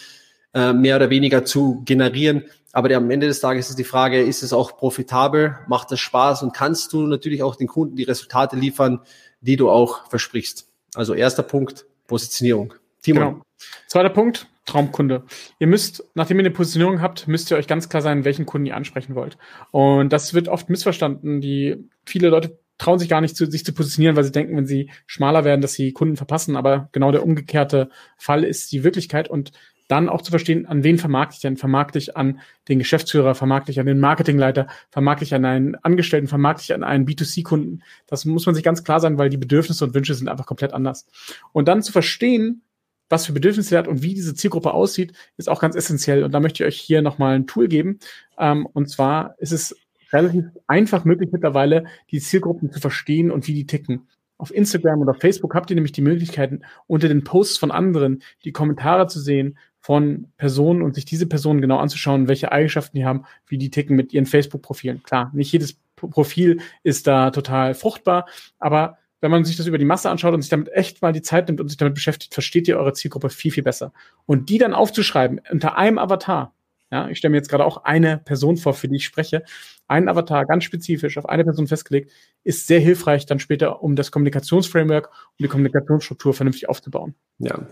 äh, 0.53 0.73
mehr 0.73 0.97
oder 0.97 1.09
weniger 1.09 1.45
zu 1.45 1.81
generieren. 1.85 2.43
Aber 2.73 2.93
am 2.95 3.09
Ende 3.09 3.27
des 3.27 3.39
Tages 3.39 3.69
ist 3.69 3.79
die 3.79 3.83
Frage, 3.85 4.21
ist 4.21 4.43
es 4.43 4.51
auch 4.51 4.75
profitabel, 4.75 5.57
macht 5.67 5.91
das 5.91 5.99
Spaß 6.01 6.43
und 6.43 6.53
kannst 6.53 6.91
du 6.91 7.07
natürlich 7.07 7.43
auch 7.43 7.55
den 7.55 7.67
Kunden 7.67 7.95
die 7.95 8.03
Resultate 8.03 8.57
liefern, 8.57 8.99
die 9.41 9.55
du 9.55 9.69
auch 9.69 10.09
versprichst. 10.09 10.67
Also 10.95 11.13
erster 11.13 11.43
Punkt, 11.43 11.85
Positionierung. 12.13 12.75
Timo. 13.01 13.19
Genau. 13.19 13.41
Zweiter 13.87 14.11
Punkt, 14.11 14.47
Traumkunde. 14.65 15.23
Ihr 15.57 15.65
müsst, 15.65 16.03
nachdem 16.13 16.37
ihr 16.37 16.45
eine 16.45 16.51
Positionierung 16.51 17.01
habt, 17.01 17.27
müsst 17.27 17.49
ihr 17.49 17.57
euch 17.57 17.65
ganz 17.65 17.89
klar 17.89 18.03
sein, 18.03 18.23
welchen 18.23 18.45
Kunden 18.45 18.67
ihr 18.67 18.75
ansprechen 18.75 19.15
wollt. 19.15 19.39
Und 19.71 20.13
das 20.13 20.35
wird 20.35 20.47
oft 20.47 20.69
missverstanden. 20.69 21.41
Die 21.41 21.89
viele 22.05 22.29
Leute 22.29 22.59
trauen 22.77 22.99
sich 22.99 23.09
gar 23.09 23.19
nicht, 23.19 23.35
zu, 23.35 23.49
sich 23.49 23.65
zu 23.65 23.73
positionieren, 23.73 24.15
weil 24.15 24.25
sie 24.25 24.31
denken, 24.31 24.55
wenn 24.55 24.67
sie 24.67 24.91
schmaler 25.07 25.43
werden, 25.43 25.61
dass 25.61 25.73
sie 25.73 25.91
Kunden 25.91 26.17
verpassen. 26.17 26.55
Aber 26.55 26.87
genau 26.91 27.11
der 27.11 27.23
umgekehrte 27.23 27.89
Fall 28.17 28.43
ist 28.43 28.71
die 28.71 28.83
Wirklichkeit 28.83 29.27
und 29.27 29.53
dann 29.87 30.09
auch 30.09 30.21
zu 30.21 30.31
verstehen, 30.31 30.65
an 30.65 30.83
wen 30.83 30.97
vermarkte 30.97 31.35
ich 31.35 31.41
denn? 31.41 31.57
Vermarkte 31.57 31.97
ich 31.97 32.15
an 32.15 32.39
den 32.67 32.79
Geschäftsführer, 32.79 33.35
vermarkte 33.35 33.71
ich 33.71 33.79
an 33.79 33.85
den 33.85 33.99
Marketingleiter, 33.99 34.67
vermarkte 34.89 35.25
ich 35.25 35.33
an 35.33 35.45
einen 35.45 35.75
Angestellten, 35.75 36.27
vermarkte 36.27 36.63
ich 36.63 36.73
an 36.73 36.83
einen 36.83 37.05
B2C-Kunden. 37.05 37.83
Das 38.07 38.25
muss 38.25 38.45
man 38.45 38.55
sich 38.55 38.63
ganz 38.63 38.83
klar 38.83 38.99
sein, 38.99 39.17
weil 39.17 39.29
die 39.29 39.37
Bedürfnisse 39.37 39.83
und 39.85 39.93
Wünsche 39.93 40.13
sind 40.13 40.29
einfach 40.29 40.45
komplett 40.45 40.73
anders. 40.73 41.05
Und 41.51 41.67
dann 41.67 41.83
zu 41.83 41.91
verstehen, 41.91 42.61
was 43.09 43.25
für 43.25 43.33
Bedürfnisse 43.33 43.75
er 43.75 43.79
hat 43.79 43.87
und 43.87 44.01
wie 44.01 44.13
diese 44.13 44.33
Zielgruppe 44.33 44.73
aussieht, 44.73 45.13
ist 45.37 45.49
auch 45.49 45.61
ganz 45.61 45.75
essentiell. 45.75 46.23
Und 46.23 46.31
da 46.31 46.39
möchte 46.39 46.63
ich 46.63 46.67
euch 46.67 46.79
hier 46.79 47.01
nochmal 47.01 47.35
ein 47.35 47.47
Tool 47.47 47.67
geben. 47.67 47.99
Ähm, 48.39 48.65
und 48.65 48.89
zwar 48.89 49.35
ist 49.37 49.51
es 49.51 49.75
relativ 50.11 50.45
einfach 50.67 51.05
möglich 51.05 51.29
mittlerweile, 51.31 51.85
die 52.11 52.19
Zielgruppen 52.19 52.71
zu 52.71 52.79
verstehen 52.79 53.31
und 53.31 53.47
wie 53.47 53.53
die 53.53 53.65
ticken. 53.65 54.07
Auf 54.37 54.53
Instagram 54.53 55.01
oder 55.01 55.13
Facebook 55.13 55.55
habt 55.55 55.69
ihr 55.69 55.75
nämlich 55.75 55.91
die 55.91 56.01
Möglichkeiten, 56.01 56.61
unter 56.87 57.07
den 57.07 57.23
Posts 57.23 57.57
von 57.57 57.71
anderen 57.71 58.23
die 58.43 58.51
Kommentare 58.51 59.07
zu 59.07 59.19
sehen 59.19 59.57
von 59.83 60.27
Personen 60.37 60.81
und 60.81 60.95
sich 60.95 61.03
diese 61.03 61.27
Personen 61.27 61.59
genau 61.59 61.77
anzuschauen, 61.77 62.29
welche 62.29 62.53
Eigenschaften 62.53 62.95
die 62.95 63.03
haben, 63.03 63.25
wie 63.47 63.57
die 63.57 63.69
ticken 63.69 63.97
mit 63.97 64.13
ihren 64.13 64.25
Facebook-Profilen. 64.25 65.03
Klar, 65.03 65.29
nicht 65.33 65.51
jedes 65.51 65.77
Profil 65.97 66.61
ist 66.83 67.05
da 67.05 67.31
total 67.31 67.73
fruchtbar, 67.73 68.25
aber 68.59 68.97
wenn 69.19 69.29
man 69.29 69.43
sich 69.43 69.57
das 69.57 69.67
über 69.67 69.77
die 69.77 69.85
Masse 69.85 70.09
anschaut 70.09 70.33
und 70.33 70.41
sich 70.41 70.49
damit 70.49 70.71
echt 70.71 71.01
mal 71.01 71.11
die 71.11 71.21
Zeit 71.21 71.47
nimmt 71.47 71.59
und 71.59 71.67
sich 71.67 71.75
damit 71.75 71.95
beschäftigt, 71.95 72.33
versteht 72.33 72.69
ihr 72.69 72.77
eure 72.77 72.93
Zielgruppe 72.93 73.29
viel, 73.29 73.51
viel 73.51 73.63
besser. 73.63 73.91
Und 74.25 74.49
die 74.49 74.57
dann 74.57 74.73
aufzuschreiben 74.73 75.41
unter 75.51 75.77
einem 75.77 75.97
Avatar, 75.97 76.53
ja, 76.93 77.09
ich 77.09 77.17
stelle 77.17 77.31
mir 77.31 77.37
jetzt 77.37 77.49
gerade 77.49 77.65
auch 77.65 77.85
eine 77.85 78.19
Person 78.19 78.55
vor, 78.55 78.75
für 78.75 78.87
die 78.87 78.97
ich 78.97 79.05
spreche, 79.05 79.41
einen 79.87 80.07
Avatar 80.07 80.45
ganz 80.45 80.63
spezifisch 80.63 81.17
auf 81.17 81.27
eine 81.27 81.43
Person 81.43 81.65
festgelegt, 81.65 82.11
ist 82.43 82.67
sehr 82.67 82.79
hilfreich 82.79 83.25
dann 83.25 83.39
später, 83.39 83.81
um 83.81 83.95
das 83.95 84.11
Kommunikationsframework, 84.11 85.07
um 85.07 85.43
die 85.43 85.47
Kommunikationsstruktur 85.47 86.35
vernünftig 86.35 86.69
aufzubauen. 86.69 87.15
Ja, 87.39 87.65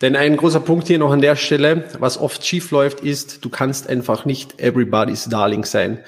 denn 0.00 0.14
ein 0.14 0.36
großer 0.36 0.60
Punkt 0.60 0.86
hier 0.86 1.00
noch 1.00 1.10
an 1.10 1.20
der 1.20 1.34
Stelle, 1.34 1.86
was 1.98 2.18
oft 2.18 2.46
schief 2.46 2.70
läuft, 2.70 3.00
ist, 3.00 3.44
du 3.44 3.48
kannst 3.48 3.88
einfach 3.88 4.24
nicht 4.24 4.60
everybody's 4.60 5.24
Darling 5.24 5.64
sein. 5.64 6.04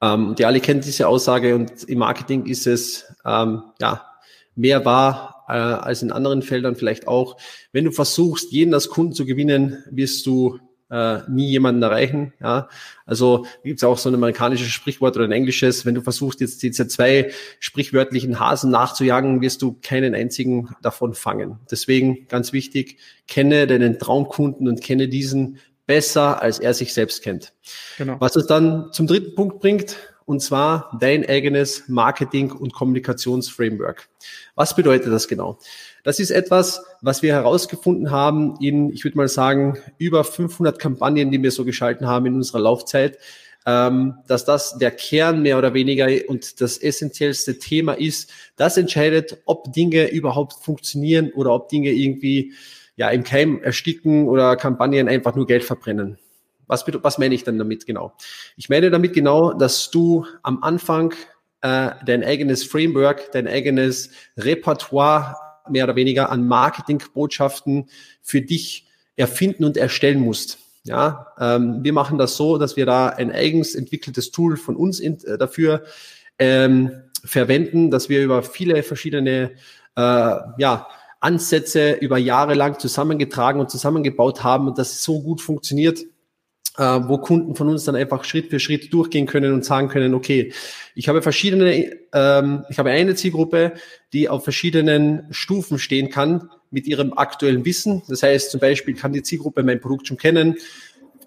Ähm, 0.00 0.36
die 0.36 0.46
alle 0.46 0.60
kennen 0.60 0.80
diese 0.80 1.08
Aussage 1.08 1.56
und 1.56 1.82
im 1.84 1.98
Marketing 1.98 2.46
ist 2.46 2.68
es, 2.68 3.12
ähm, 3.24 3.64
ja, 3.80 4.06
mehr 4.54 4.84
wahr 4.84 5.44
äh, 5.48 5.54
als 5.54 6.02
in 6.02 6.12
anderen 6.12 6.42
Feldern 6.42 6.76
vielleicht 6.76 7.08
auch. 7.08 7.36
Wenn 7.72 7.84
du 7.84 7.90
versuchst, 7.90 8.52
jeden 8.52 8.74
als 8.74 8.88
Kunden 8.88 9.12
zu 9.12 9.26
gewinnen, 9.26 9.82
wirst 9.90 10.24
du 10.26 10.60
äh, 10.92 11.20
nie 11.28 11.48
jemanden 11.48 11.82
erreichen. 11.82 12.34
Ja? 12.40 12.68
Also 13.06 13.46
gibt 13.64 13.80
es 13.80 13.84
auch 13.84 13.96
so 13.96 14.10
ein 14.10 14.14
amerikanisches 14.14 14.68
Sprichwort 14.68 15.16
oder 15.16 15.24
ein 15.24 15.32
englisches, 15.32 15.86
wenn 15.86 15.94
du 15.94 16.02
versuchst, 16.02 16.40
jetzt 16.40 16.62
diese 16.62 16.86
zwei 16.86 17.32
sprichwörtlichen 17.58 18.38
Hasen 18.38 18.70
nachzujagen, 18.70 19.40
wirst 19.40 19.62
du 19.62 19.78
keinen 19.82 20.14
einzigen 20.14 20.68
davon 20.82 21.14
fangen. 21.14 21.58
Deswegen 21.70 22.28
ganz 22.28 22.52
wichtig, 22.52 22.98
kenne 23.26 23.66
deinen 23.66 23.98
Traumkunden 23.98 24.68
und 24.68 24.82
kenne 24.82 25.08
diesen 25.08 25.58
besser, 25.86 26.42
als 26.42 26.58
er 26.58 26.74
sich 26.74 26.92
selbst 26.92 27.22
kennt. 27.22 27.54
Genau. 27.96 28.16
Was 28.20 28.36
es 28.36 28.46
dann 28.46 28.92
zum 28.92 29.06
dritten 29.06 29.34
Punkt 29.34 29.60
bringt, 29.60 29.96
und 30.24 30.40
zwar 30.40 30.96
dein 31.00 31.28
eigenes 31.28 31.88
Marketing- 31.88 32.52
und 32.52 32.72
Kommunikationsframework. 32.72 34.08
Was 34.54 34.76
bedeutet 34.76 35.12
das 35.12 35.26
genau? 35.26 35.58
Das 36.02 36.18
ist 36.18 36.30
etwas, 36.30 36.84
was 37.00 37.22
wir 37.22 37.32
herausgefunden 37.32 38.10
haben 38.10 38.56
in, 38.60 38.92
ich 38.92 39.04
würde 39.04 39.16
mal 39.16 39.28
sagen, 39.28 39.78
über 39.98 40.24
500 40.24 40.78
Kampagnen, 40.78 41.30
die 41.30 41.42
wir 41.42 41.52
so 41.52 41.64
geschalten 41.64 42.08
haben 42.08 42.26
in 42.26 42.34
unserer 42.34 42.58
Laufzeit, 42.58 43.18
ähm, 43.66 44.14
dass 44.26 44.44
das 44.44 44.78
der 44.78 44.90
Kern 44.90 45.42
mehr 45.42 45.58
oder 45.58 45.74
weniger 45.74 46.08
und 46.26 46.60
das 46.60 46.78
essentiellste 46.78 47.60
Thema 47.60 47.92
ist. 47.92 48.32
Das 48.56 48.76
entscheidet, 48.76 49.38
ob 49.46 49.72
Dinge 49.72 50.10
überhaupt 50.10 50.54
funktionieren 50.64 51.30
oder 51.32 51.54
ob 51.54 51.68
Dinge 51.68 51.92
irgendwie 51.92 52.52
ja 52.96 53.08
im 53.10 53.22
Keim 53.22 53.62
ersticken 53.62 54.28
oder 54.28 54.56
Kampagnen 54.56 55.08
einfach 55.08 55.36
nur 55.36 55.46
Geld 55.46 55.62
verbrennen. 55.62 56.18
Was, 56.66 56.84
was 56.86 57.18
meine 57.18 57.34
ich 57.34 57.44
dann 57.44 57.58
damit 57.58 57.86
genau? 57.86 58.14
Ich 58.56 58.68
meine 58.68 58.90
damit 58.90 59.12
genau, 59.12 59.52
dass 59.52 59.90
du 59.90 60.26
am 60.42 60.62
Anfang 60.62 61.14
äh, 61.60 61.90
dein 62.04 62.24
eigenes 62.24 62.64
Framework, 62.64 63.30
dein 63.32 63.46
eigenes 63.46 64.10
Repertoire 64.36 65.36
mehr 65.68 65.84
oder 65.84 65.96
weniger 65.96 66.30
an 66.30 66.46
Marketingbotschaften 66.46 67.88
für 68.20 68.40
dich 68.40 68.86
erfinden 69.16 69.64
und 69.64 69.76
erstellen 69.76 70.20
musst. 70.20 70.58
Ja, 70.84 71.28
ähm, 71.38 71.84
wir 71.84 71.92
machen 71.92 72.18
das 72.18 72.36
so, 72.36 72.58
dass 72.58 72.76
wir 72.76 72.86
da 72.86 73.08
ein 73.08 73.30
eigens 73.30 73.74
entwickeltes 73.76 74.32
Tool 74.32 74.56
von 74.56 74.74
uns 74.74 74.98
in, 74.98 75.22
äh, 75.24 75.38
dafür 75.38 75.84
ähm, 76.38 76.90
verwenden, 77.24 77.90
dass 77.90 78.08
wir 78.08 78.22
über 78.22 78.42
viele 78.42 78.82
verschiedene 78.82 79.52
äh, 79.94 80.00
ja, 80.58 80.88
Ansätze 81.20 81.92
über 81.92 82.18
Jahre 82.18 82.54
lang 82.54 82.80
zusammengetragen 82.80 83.60
und 83.60 83.70
zusammengebaut 83.70 84.42
haben 84.42 84.66
und 84.66 84.76
das 84.76 85.04
so 85.04 85.22
gut 85.22 85.40
funktioniert, 85.40 86.00
äh, 86.78 86.82
wo 86.82 87.18
Kunden 87.18 87.54
von 87.54 87.68
uns 87.68 87.84
dann 87.84 87.96
einfach 87.96 88.24
Schritt 88.24 88.50
für 88.50 88.60
Schritt 88.60 88.92
durchgehen 88.92 89.26
können 89.26 89.52
und 89.52 89.64
sagen 89.64 89.88
können, 89.88 90.14
okay, 90.14 90.52
ich 90.94 91.08
habe 91.08 91.22
verschiedene, 91.22 91.90
ähm, 92.12 92.64
ich 92.70 92.78
habe 92.78 92.90
eine 92.90 93.14
Zielgruppe, 93.14 93.74
die 94.12 94.28
auf 94.28 94.44
verschiedenen 94.44 95.26
Stufen 95.30 95.78
stehen 95.78 96.10
kann 96.10 96.50
mit 96.70 96.86
ihrem 96.86 97.12
aktuellen 97.12 97.64
Wissen. 97.64 98.02
Das 98.08 98.22
heißt, 98.22 98.50
zum 98.50 98.60
Beispiel 98.60 98.94
kann 98.94 99.12
die 99.12 99.22
Zielgruppe 99.22 99.62
mein 99.62 99.80
Produkt 99.80 100.08
schon 100.08 100.16
kennen. 100.16 100.56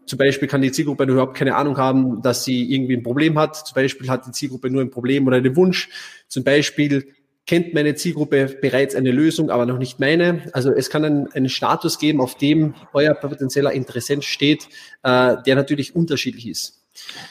Zum 0.05 0.17
Beispiel 0.17 0.47
kann 0.47 0.61
die 0.61 0.71
Zielgruppe 0.71 1.03
überhaupt 1.03 1.35
keine 1.35 1.55
Ahnung 1.55 1.77
haben, 1.77 2.21
dass 2.21 2.43
sie 2.43 2.71
irgendwie 2.71 2.95
ein 2.95 3.03
Problem 3.03 3.39
hat. 3.39 3.55
Zum 3.55 3.75
Beispiel 3.75 4.09
hat 4.09 4.27
die 4.27 4.31
Zielgruppe 4.31 4.69
nur 4.69 4.81
ein 4.81 4.91
Problem 4.91 5.25
oder 5.25 5.37
einen 5.37 5.55
Wunsch. 5.55 5.89
Zum 6.27 6.43
Beispiel 6.43 7.07
kennt 7.45 7.73
meine 7.73 7.95
Zielgruppe 7.95 8.57
bereits 8.61 8.95
eine 8.95 9.11
Lösung, 9.11 9.49
aber 9.49 9.65
noch 9.65 9.77
nicht 9.77 9.99
meine. 9.99 10.41
Also 10.53 10.71
es 10.71 10.89
kann 10.89 11.05
einen, 11.05 11.31
einen 11.33 11.49
Status 11.49 11.99
geben, 11.99 12.19
auf 12.21 12.35
dem 12.37 12.73
euer 12.93 13.13
potenzieller 13.13 13.71
Interessent 13.71 14.23
steht, 14.23 14.67
äh, 15.03 15.35
der 15.45 15.55
natürlich 15.55 15.95
unterschiedlich 15.95 16.47
ist. 16.47 16.81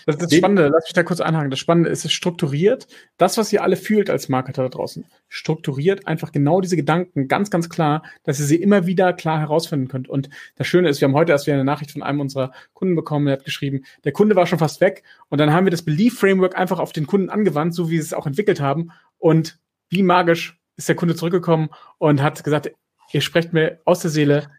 Das 0.05 0.17
ist 0.17 0.23
das 0.23 0.35
Spannende, 0.35 0.69
lass 0.69 0.85
mich 0.85 0.93
da 0.93 1.03
kurz 1.03 1.21
einhaken. 1.21 1.51
Das 1.51 1.59
Spannende 1.59 1.89
ist, 1.89 2.05
es 2.05 2.13
strukturiert, 2.13 2.87
das, 3.17 3.39
was 3.39 3.53
ihr 3.53 3.63
alle 3.63 3.77
fühlt 3.77 4.11
als 4.11 4.29
Marketer 4.29 4.63
da 4.63 4.69
draußen, 4.69 5.07
strukturiert 5.29 6.07
einfach 6.07 6.33
genau 6.33 6.61
diese 6.61 6.77
Gedanken 6.77 7.29
ganz, 7.29 7.51
ganz 7.51 7.71
klar, 7.71 8.03
dass 8.25 8.39
ihr 8.39 8.47
sie 8.47 8.57
immer 8.57 8.87
wieder 8.87 9.15
klar 9.15 9.41
herausfinden 9.41 9.89
könnt. 9.89 10.09
Und 10.09 10.29
das 10.57 10.67
Schöne 10.67 10.89
ist, 10.89 11.01
wir 11.01 11.09
haben 11.09 11.15
heute 11.15 11.33
erst 11.33 11.47
wieder 11.47 11.55
eine 11.55 11.65
Nachricht 11.65 11.93
von 11.93 12.03
einem 12.03 12.21
unserer 12.21 12.53
Kunden 12.75 12.95
bekommen, 12.95 13.27
der 13.27 13.37
hat 13.39 13.45
geschrieben, 13.45 13.85
der 14.05 14.13
Kunde 14.13 14.37
war 14.37 14.47
schon 14.47 14.59
fast 14.59 14.81
weg 14.83 15.03
und 15.29 15.39
dann 15.39 15.53
haben 15.53 15.65
wir 15.65 15.71
das 15.71 15.83
Belief 15.83 16.19
Framework 16.19 16.57
einfach 16.57 16.79
auf 16.79 16.93
den 16.93 17.07
Kunden 17.07 17.31
angewandt, 17.31 17.75
so 17.75 17.89
wie 17.89 17.97
sie 17.97 18.07
es 18.07 18.15
auch 18.15 18.27
entwickelt 18.27 18.61
haben 18.61 18.91
und 19.19 19.59
wie 19.89 20.03
magisch 20.03 20.59
ist 20.77 20.89
der 20.89 20.97
Kunde 20.97 21.15
zurückgekommen 21.15 21.71
und 21.99 22.23
hat 22.23 22.43
gesagt, 22.43 22.71
ihr 23.13 23.21
sprecht 23.21 23.53
mir 23.53 23.81
aus 23.85 24.01
der 24.01 24.11
Seele, 24.11 24.51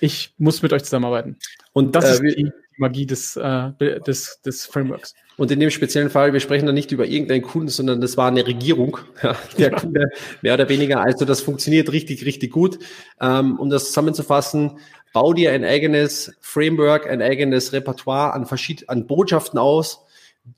ich 0.00 0.34
muss 0.38 0.62
mit 0.62 0.72
euch 0.72 0.84
zusammenarbeiten. 0.84 1.38
Und 1.72 1.94
das 1.94 2.20
äh, 2.20 2.26
ist 2.26 2.36
die 2.36 2.52
Magie 2.76 3.06
des, 3.06 3.36
äh, 3.36 3.72
des, 4.06 4.40
des 4.42 4.66
Frameworks. 4.66 5.14
Und 5.36 5.50
in 5.50 5.60
dem 5.60 5.70
speziellen 5.70 6.10
Fall, 6.10 6.32
wir 6.32 6.40
sprechen 6.40 6.66
da 6.66 6.72
nicht 6.72 6.92
über 6.92 7.06
irgendeinen 7.06 7.42
Kunden, 7.42 7.68
sondern 7.68 8.00
das 8.00 8.16
war 8.16 8.28
eine 8.28 8.46
Regierung, 8.46 8.98
ja, 9.22 9.36
der 9.58 9.70
ja. 9.70 9.78
Kunde 9.78 10.08
mehr 10.42 10.54
oder 10.54 10.68
weniger. 10.68 11.00
Also 11.00 11.24
das 11.24 11.40
funktioniert 11.40 11.90
richtig, 11.92 12.24
richtig 12.24 12.52
gut. 12.52 12.78
Ähm, 13.20 13.58
um 13.58 13.70
das 13.70 13.86
zusammenzufassen, 13.86 14.78
bau 15.12 15.32
dir 15.32 15.52
ein 15.52 15.64
eigenes 15.64 16.34
Framework, 16.40 17.08
ein 17.08 17.22
eigenes 17.22 17.72
Repertoire 17.72 18.32
an, 18.34 18.46
verschied 18.46 18.88
an 18.88 19.06
Botschaften 19.06 19.58
aus, 19.58 20.04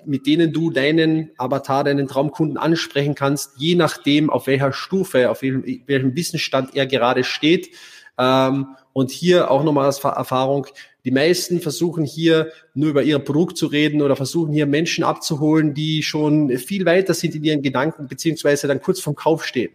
mit 0.04 0.26
denen 0.26 0.52
du 0.52 0.70
deinen 0.70 1.30
Avatar, 1.36 1.84
deinen 1.84 2.08
Traumkunden 2.08 2.56
ansprechen 2.56 3.14
kannst, 3.14 3.52
je 3.56 3.74
nachdem, 3.74 4.30
auf 4.30 4.46
welcher 4.46 4.72
Stufe, 4.72 5.30
auf 5.30 5.42
welchem, 5.42 5.64
welchem 5.86 6.16
Wissensstand 6.16 6.74
er 6.74 6.86
gerade 6.86 7.24
steht. 7.24 7.70
Ähm, 8.18 8.76
und 8.92 9.10
hier 9.10 9.50
auch 9.50 9.62
nochmal 9.62 9.86
als 9.86 10.02
Erfahrung, 10.02 10.66
die 11.04 11.10
meisten 11.10 11.60
versuchen 11.60 12.04
hier 12.04 12.50
nur 12.74 12.90
über 12.90 13.02
ihr 13.02 13.18
Produkt 13.18 13.56
zu 13.56 13.66
reden 13.66 14.02
oder 14.02 14.16
versuchen 14.16 14.52
hier 14.52 14.66
Menschen 14.66 15.04
abzuholen, 15.04 15.74
die 15.74 16.02
schon 16.02 16.56
viel 16.58 16.84
weiter 16.84 17.14
sind 17.14 17.34
in 17.34 17.44
ihren 17.44 17.62
Gedanken, 17.62 18.08
beziehungsweise 18.08 18.66
dann 18.66 18.80
kurz 18.80 19.00
vom 19.00 19.14
Kauf 19.14 19.44
stehen. 19.44 19.70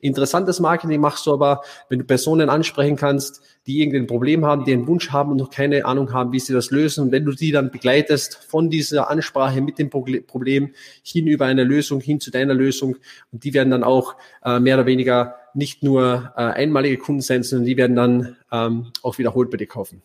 Interessantes 0.00 0.60
Marketing 0.60 1.00
machst 1.00 1.26
du 1.26 1.32
aber, 1.32 1.62
wenn 1.88 1.98
du 1.98 2.04
Personen 2.04 2.48
ansprechen 2.48 2.96
kannst, 2.96 3.42
die 3.66 3.80
irgendein 3.80 4.06
Problem 4.06 4.46
haben, 4.46 4.64
die 4.64 4.72
einen 4.72 4.86
Wunsch 4.86 5.10
haben 5.10 5.32
und 5.32 5.38
noch 5.38 5.50
keine 5.50 5.84
Ahnung 5.84 6.12
haben, 6.12 6.32
wie 6.32 6.38
sie 6.38 6.52
das 6.52 6.70
lösen. 6.70 7.04
Und 7.04 7.12
wenn 7.12 7.24
du 7.24 7.32
die 7.32 7.50
dann 7.50 7.70
begleitest 7.70 8.36
von 8.36 8.70
dieser 8.70 9.10
Ansprache 9.10 9.60
mit 9.60 9.78
dem 9.78 9.90
Problem 9.90 10.72
hin 11.02 11.26
über 11.26 11.46
eine 11.46 11.64
Lösung, 11.64 12.00
hin 12.00 12.20
zu 12.20 12.30
deiner 12.30 12.54
Lösung, 12.54 12.96
und 13.32 13.44
die 13.44 13.54
werden 13.54 13.70
dann 13.70 13.82
auch 13.82 14.14
äh, 14.44 14.60
mehr 14.60 14.76
oder 14.76 14.86
weniger 14.86 15.34
nicht 15.54 15.82
nur 15.82 16.32
äh, 16.36 16.42
einmalige 16.42 16.98
Kunden 16.98 17.20
sein, 17.20 17.42
sondern 17.42 17.66
die 17.66 17.76
werden 17.76 17.96
dann 17.96 18.36
ähm, 18.52 18.92
auch 19.02 19.18
wiederholt 19.18 19.50
bei 19.50 19.56
dir 19.56 19.66
kaufen. 19.66 20.02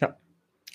Ja, 0.00 0.10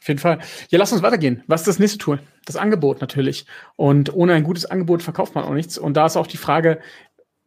auf 0.01 0.07
jeden 0.07 0.19
Fall. 0.19 0.39
Ja, 0.69 0.77
lass 0.77 0.91
uns 0.91 1.01
weitergehen. 1.01 1.43
Was 1.47 1.61
ist 1.61 1.67
das 1.67 1.79
nächste 1.79 1.97
Tool? 1.97 2.19
Das 2.45 2.57
Angebot 2.57 3.01
natürlich. 3.01 3.45
Und 3.77 4.13
ohne 4.13 4.33
ein 4.33 4.43
gutes 4.43 4.65
Angebot 4.65 5.01
verkauft 5.01 5.35
man 5.35 5.43
auch 5.43 5.53
nichts. 5.53 5.77
Und 5.77 5.95
da 5.95 6.05
ist 6.05 6.17
auch 6.17 6.27
die 6.27 6.37
Frage, 6.37 6.79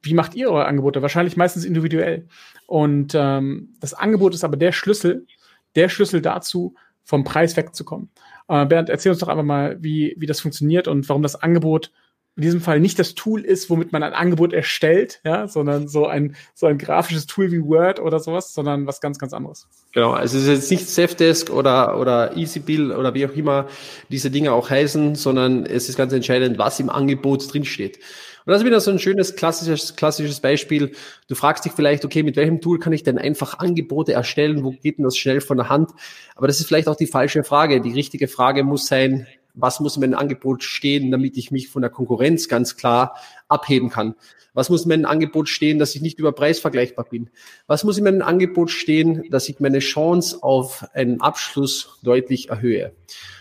wie 0.02 0.14
macht 0.14 0.34
ihr 0.34 0.50
eure 0.50 0.66
Angebote? 0.66 1.02
Wahrscheinlich 1.02 1.36
meistens 1.36 1.64
individuell. 1.64 2.26
Und 2.66 3.14
ähm, 3.14 3.74
das 3.80 3.94
Angebot 3.94 4.34
ist 4.34 4.44
aber 4.44 4.56
der 4.56 4.72
Schlüssel, 4.72 5.26
der 5.74 5.88
Schlüssel 5.88 6.20
dazu, 6.22 6.74
vom 7.02 7.24
Preis 7.24 7.56
wegzukommen. 7.56 8.10
Äh, 8.48 8.66
Bernd, 8.66 8.88
erzähl 8.88 9.12
uns 9.12 9.20
doch 9.20 9.28
einfach 9.28 9.44
mal, 9.44 9.76
wie, 9.80 10.14
wie 10.18 10.26
das 10.26 10.40
funktioniert 10.40 10.88
und 10.88 11.08
warum 11.08 11.22
das 11.22 11.36
Angebot 11.36 11.90
in 12.36 12.42
diesem 12.42 12.60
Fall 12.60 12.80
nicht 12.80 12.98
das 12.98 13.14
Tool 13.14 13.44
ist, 13.44 13.68
womit 13.70 13.92
man 13.92 14.02
ein 14.02 14.12
Angebot 14.12 14.52
erstellt, 14.52 15.20
ja, 15.24 15.48
sondern 15.48 15.88
so 15.88 16.06
ein, 16.06 16.36
so 16.54 16.66
ein 16.66 16.78
grafisches 16.78 17.26
Tool 17.26 17.50
wie 17.52 17.62
Word 17.62 18.00
oder 18.00 18.20
sowas, 18.20 18.54
sondern 18.54 18.86
was 18.86 19.00
ganz, 19.00 19.18
ganz 19.18 19.32
anderes. 19.32 19.68
Genau, 19.92 20.12
also 20.12 20.38
es 20.38 20.44
ist 20.44 20.48
jetzt 20.48 20.70
nicht 20.70 20.88
Safdesk 20.88 21.50
oder, 21.50 21.98
oder 21.98 22.36
EasyBill 22.36 22.92
oder 22.92 23.14
wie 23.14 23.26
auch 23.26 23.32
immer 23.32 23.66
diese 24.08 24.30
Dinge 24.30 24.52
auch 24.52 24.70
heißen, 24.70 25.16
sondern 25.16 25.66
es 25.66 25.88
ist 25.88 25.96
ganz 25.96 26.12
entscheidend, 26.12 26.56
was 26.56 26.80
im 26.80 26.88
Angebot 26.88 27.52
drinsteht. 27.52 27.98
Und 28.46 28.52
das 28.52 28.62
ist 28.62 28.66
wieder 28.66 28.80
so 28.80 28.90
ein 28.90 28.98
schönes 28.98 29.36
klassisches, 29.36 29.96
klassisches 29.96 30.40
Beispiel. 30.40 30.92
Du 31.28 31.34
fragst 31.34 31.64
dich 31.64 31.72
vielleicht, 31.72 32.04
okay, 32.04 32.22
mit 32.22 32.36
welchem 32.36 32.60
Tool 32.60 32.78
kann 32.78 32.92
ich 32.92 33.02
denn 33.02 33.18
einfach 33.18 33.58
Angebote 33.58 34.12
erstellen? 34.12 34.64
Wo 34.64 34.70
geht 34.70 34.96
denn 34.96 35.04
das 35.04 35.16
schnell 35.18 35.42
von 35.42 35.58
der 35.58 35.68
Hand? 35.68 35.90
Aber 36.36 36.46
das 36.46 36.58
ist 36.58 36.66
vielleicht 36.66 36.88
auch 36.88 36.96
die 36.96 37.06
falsche 37.06 37.44
Frage. 37.44 37.82
Die 37.82 37.92
richtige 37.92 38.28
Frage 38.28 38.64
muss 38.64 38.86
sein, 38.86 39.26
was 39.54 39.80
muss 39.80 39.96
in 39.96 40.00
meinem 40.00 40.18
Angebot 40.18 40.62
stehen, 40.62 41.10
damit 41.10 41.36
ich 41.36 41.50
mich 41.50 41.68
von 41.68 41.82
der 41.82 41.90
Konkurrenz 41.90 42.48
ganz 42.48 42.76
klar 42.76 43.16
abheben 43.48 43.90
kann? 43.90 44.14
Was 44.52 44.68
muss 44.68 44.82
in 44.82 44.88
meinem 44.88 45.04
Angebot 45.04 45.48
stehen, 45.48 45.78
dass 45.78 45.94
ich 45.94 46.02
nicht 46.02 46.18
über 46.18 46.32
Preis 46.32 46.58
vergleichbar 46.58 47.04
bin? 47.04 47.30
Was 47.66 47.84
muss 47.84 47.98
in 47.98 48.04
meinem 48.04 48.22
Angebot 48.22 48.70
stehen, 48.70 49.30
dass 49.30 49.48
ich 49.48 49.60
meine 49.60 49.78
Chance 49.78 50.42
auf 50.42 50.86
einen 50.92 51.20
Abschluss 51.20 51.98
deutlich 52.02 52.50
erhöhe? 52.50 52.92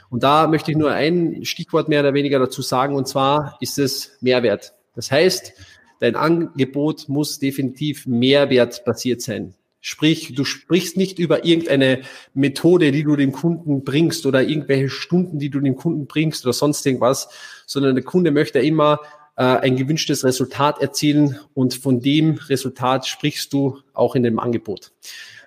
Und 0.09 0.23
da 0.23 0.47
möchte 0.47 0.71
ich 0.71 0.77
nur 0.77 0.91
ein 0.91 1.45
Stichwort 1.45 1.89
mehr 1.89 2.01
oder 2.01 2.13
weniger 2.13 2.39
dazu 2.39 2.61
sagen, 2.61 2.95
und 2.95 3.07
zwar 3.07 3.57
ist 3.59 3.79
es 3.79 4.17
Mehrwert. 4.21 4.73
Das 4.95 5.11
heißt, 5.11 5.53
dein 5.99 6.15
Angebot 6.15 7.09
muss 7.09 7.39
definitiv 7.39 8.05
mehrwertbasiert 8.05 9.21
sein. 9.21 9.55
Sprich, 9.81 10.33
du 10.35 10.43
sprichst 10.43 10.97
nicht 10.97 11.19
über 11.19 11.45
irgendeine 11.45 12.01
Methode, 12.33 12.91
die 12.91 13.03
du 13.03 13.15
dem 13.15 13.31
Kunden 13.31 13.83
bringst 13.83 14.25
oder 14.25 14.43
irgendwelche 14.43 14.89
Stunden, 14.89 15.39
die 15.39 15.49
du 15.49 15.59
dem 15.59 15.75
Kunden 15.75 16.05
bringst 16.05 16.45
oder 16.45 16.53
sonst 16.53 16.85
irgendwas, 16.85 17.29
sondern 17.65 17.95
der 17.95 18.03
Kunde 18.03 18.31
möchte 18.31 18.59
immer 18.59 18.99
äh, 19.37 19.43
ein 19.43 19.77
gewünschtes 19.77 20.25
Resultat 20.25 20.81
erzielen 20.81 21.39
und 21.53 21.73
von 21.73 22.01
dem 22.01 22.39
Resultat 22.49 23.07
sprichst 23.07 23.53
du 23.53 23.79
auch 23.93 24.15
in 24.15 24.23
dem 24.23 24.37
Angebot. 24.37 24.91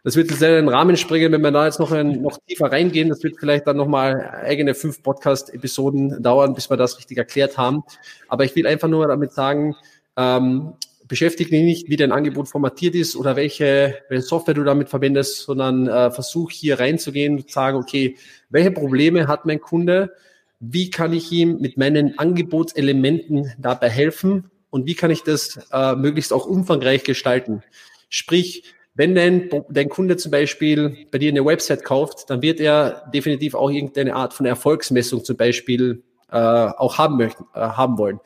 Das 0.05 0.17
wird 0.17 0.31
leider 0.31 0.57
den 0.57 0.69
Rahmen 0.69 0.97
sprengen, 0.97 1.31
wenn 1.31 1.43
wir 1.43 1.53
da 1.53 1.67
jetzt 1.67 1.79
noch, 1.79 1.93
ein, 1.93 2.23
noch 2.23 2.39
tiefer 2.49 2.73
reingehen. 2.73 3.09
Das 3.09 3.23
wird 3.23 3.39
vielleicht 3.39 3.69
dann 3.69 3.77
nochmal 3.77 4.43
eigene 4.45 4.75
fünf 4.75 5.03
Podcast-Episoden 5.03 6.23
dauern, 6.23 6.55
bis 6.55 6.71
wir 6.71 6.77
das 6.77 6.99
richtig 6.99 7.19
erklärt 7.19 7.57
haben. 7.57 7.85
Aber 8.29 8.45
ich 8.45 8.57
will 8.57 8.67
einfach 8.67 8.89
nur 8.89 9.07
damit 9.07 9.33
sagen, 9.33 9.77
ähm, 10.17 10.73
beschäftige 11.09 11.51
dich 11.51 11.63
nicht, 11.63 11.89
wie 11.89 11.97
dein 11.97 12.13
Angebot 12.13 12.49
formatiert 12.49 12.95
ist 12.95 13.17
oder 13.17 13.37
welche, 13.37 13.99
welche 14.09 14.27
Software 14.27 14.55
du 14.55 14.65
damit 14.65 14.89
verwendest, 14.89 15.39
sondern 15.39 15.87
äh, 15.87 16.11
versuch 16.11 16.51
hier 16.51 16.81
reinzugehen 16.81 17.37
und 17.37 17.51
sagen, 17.51 17.79
okay, 17.79 18.17
welche 18.51 18.71
Probleme 18.71 19.27
hat 19.27 19.47
mein 19.47 19.61
Kunde? 19.61 20.13
Wie 20.61 20.91
kann 20.91 21.13
ich 21.13 21.31
ihm 21.33 21.59
mit 21.61 21.77
meinen 21.77 22.19
Angebotselementen 22.19 23.53
dabei 23.59 23.89
helfen? 23.89 24.51
Und 24.71 24.87
wie 24.87 24.95
kann 24.95 25.11
ich 25.11 25.23
das 25.23 25.59
äh, 25.73 25.95
möglichst 25.97 26.33
auch 26.33 26.47
umfangreich 26.47 27.05
gestalten? 27.05 27.63
Sprich, 28.09 28.65
wenn 28.95 29.15
dein, 29.15 29.51
dein 29.71 29.89
Kunde 29.89 30.17
zum 30.17 30.31
Beispiel 30.31 31.07
bei 31.11 31.19
dir 31.19 31.31
eine 31.31 31.45
Website 31.45 31.85
kauft, 31.85 32.29
dann 32.31 32.43
wird 32.43 32.61
er 32.61 33.11
definitiv 33.13 33.55
auch 33.55 33.71
irgendeine 33.71 34.15
Art 34.15 34.35
von 34.35 34.47
Erfolgsmessung 34.47 35.25
zum 35.25 35.37
Beispiel 35.37 36.03
äh, 36.31 36.37
auch 36.37 36.99
haben 36.99 37.17
möchten, 37.17 37.45
äh, 37.55 37.61
haben 37.61 37.99
wollen. 37.99 38.21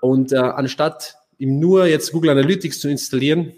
Und 0.00 0.32
äh, 0.32 0.36
anstatt 0.36 1.16
ihm 1.42 1.58
nur 1.58 1.86
jetzt 1.86 2.12
Google 2.12 2.30
Analytics 2.30 2.78
zu 2.78 2.88
installieren, 2.88 3.52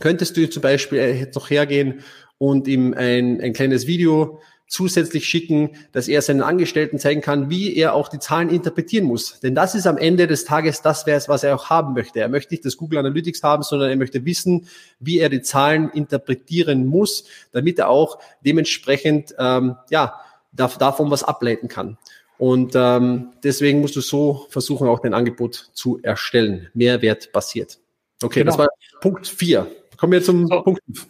könntest 0.00 0.36
du 0.36 0.48
zum 0.48 0.62
Beispiel 0.62 0.98
jetzt 0.98 1.34
noch 1.34 1.50
hergehen 1.50 2.00
und 2.38 2.66
ihm 2.66 2.94
ein, 2.94 3.40
ein 3.42 3.52
kleines 3.52 3.86
Video 3.86 4.40
zusätzlich 4.66 5.26
schicken, 5.26 5.70
dass 5.92 6.08
er 6.08 6.22
seinen 6.22 6.42
Angestellten 6.42 6.98
zeigen 6.98 7.20
kann, 7.20 7.50
wie 7.50 7.74
er 7.74 7.94
auch 7.94 8.08
die 8.08 8.18
Zahlen 8.18 8.48
interpretieren 8.48 9.04
muss. 9.04 9.40
Denn 9.40 9.54
das 9.54 9.74
ist 9.74 9.86
am 9.86 9.98
Ende 9.98 10.26
des 10.26 10.44
Tages 10.44 10.82
das, 10.82 11.06
was 11.06 11.42
er 11.42 11.54
auch 11.54 11.68
haben 11.70 11.94
möchte. 11.94 12.20
Er 12.20 12.28
möchte 12.28 12.54
nicht 12.54 12.64
das 12.64 12.76
Google 12.76 12.98
Analytics 12.98 13.42
haben, 13.42 13.62
sondern 13.62 13.90
er 13.90 13.96
möchte 13.96 14.24
wissen, 14.24 14.66
wie 14.98 15.18
er 15.18 15.28
die 15.28 15.42
Zahlen 15.42 15.90
interpretieren 15.90 16.86
muss, 16.86 17.24
damit 17.52 17.78
er 17.78 17.88
auch 17.88 18.18
dementsprechend 18.44 19.34
ähm, 19.38 19.76
ja 19.90 20.14
davon 20.52 21.10
was 21.10 21.24
ableiten 21.24 21.68
kann. 21.68 21.98
Und 22.38 22.72
ähm, 22.76 23.32
deswegen 23.42 23.80
musst 23.80 23.96
du 23.96 24.00
so 24.00 24.46
versuchen, 24.48 24.88
auch 24.88 25.00
dein 25.00 25.14
Angebot 25.14 25.70
zu 25.72 26.00
erstellen. 26.02 26.68
Mehrwert 26.72 27.32
basiert. 27.32 27.78
Okay, 28.22 28.40
genau. 28.40 28.52
das 28.52 28.58
war 28.58 28.68
Punkt 29.00 29.26
vier. 29.26 29.70
Kommen 29.96 30.12
wir 30.12 30.22
zum 30.22 30.46
so. 30.46 30.62
Punkt 30.62 30.80
fünf. 30.86 31.06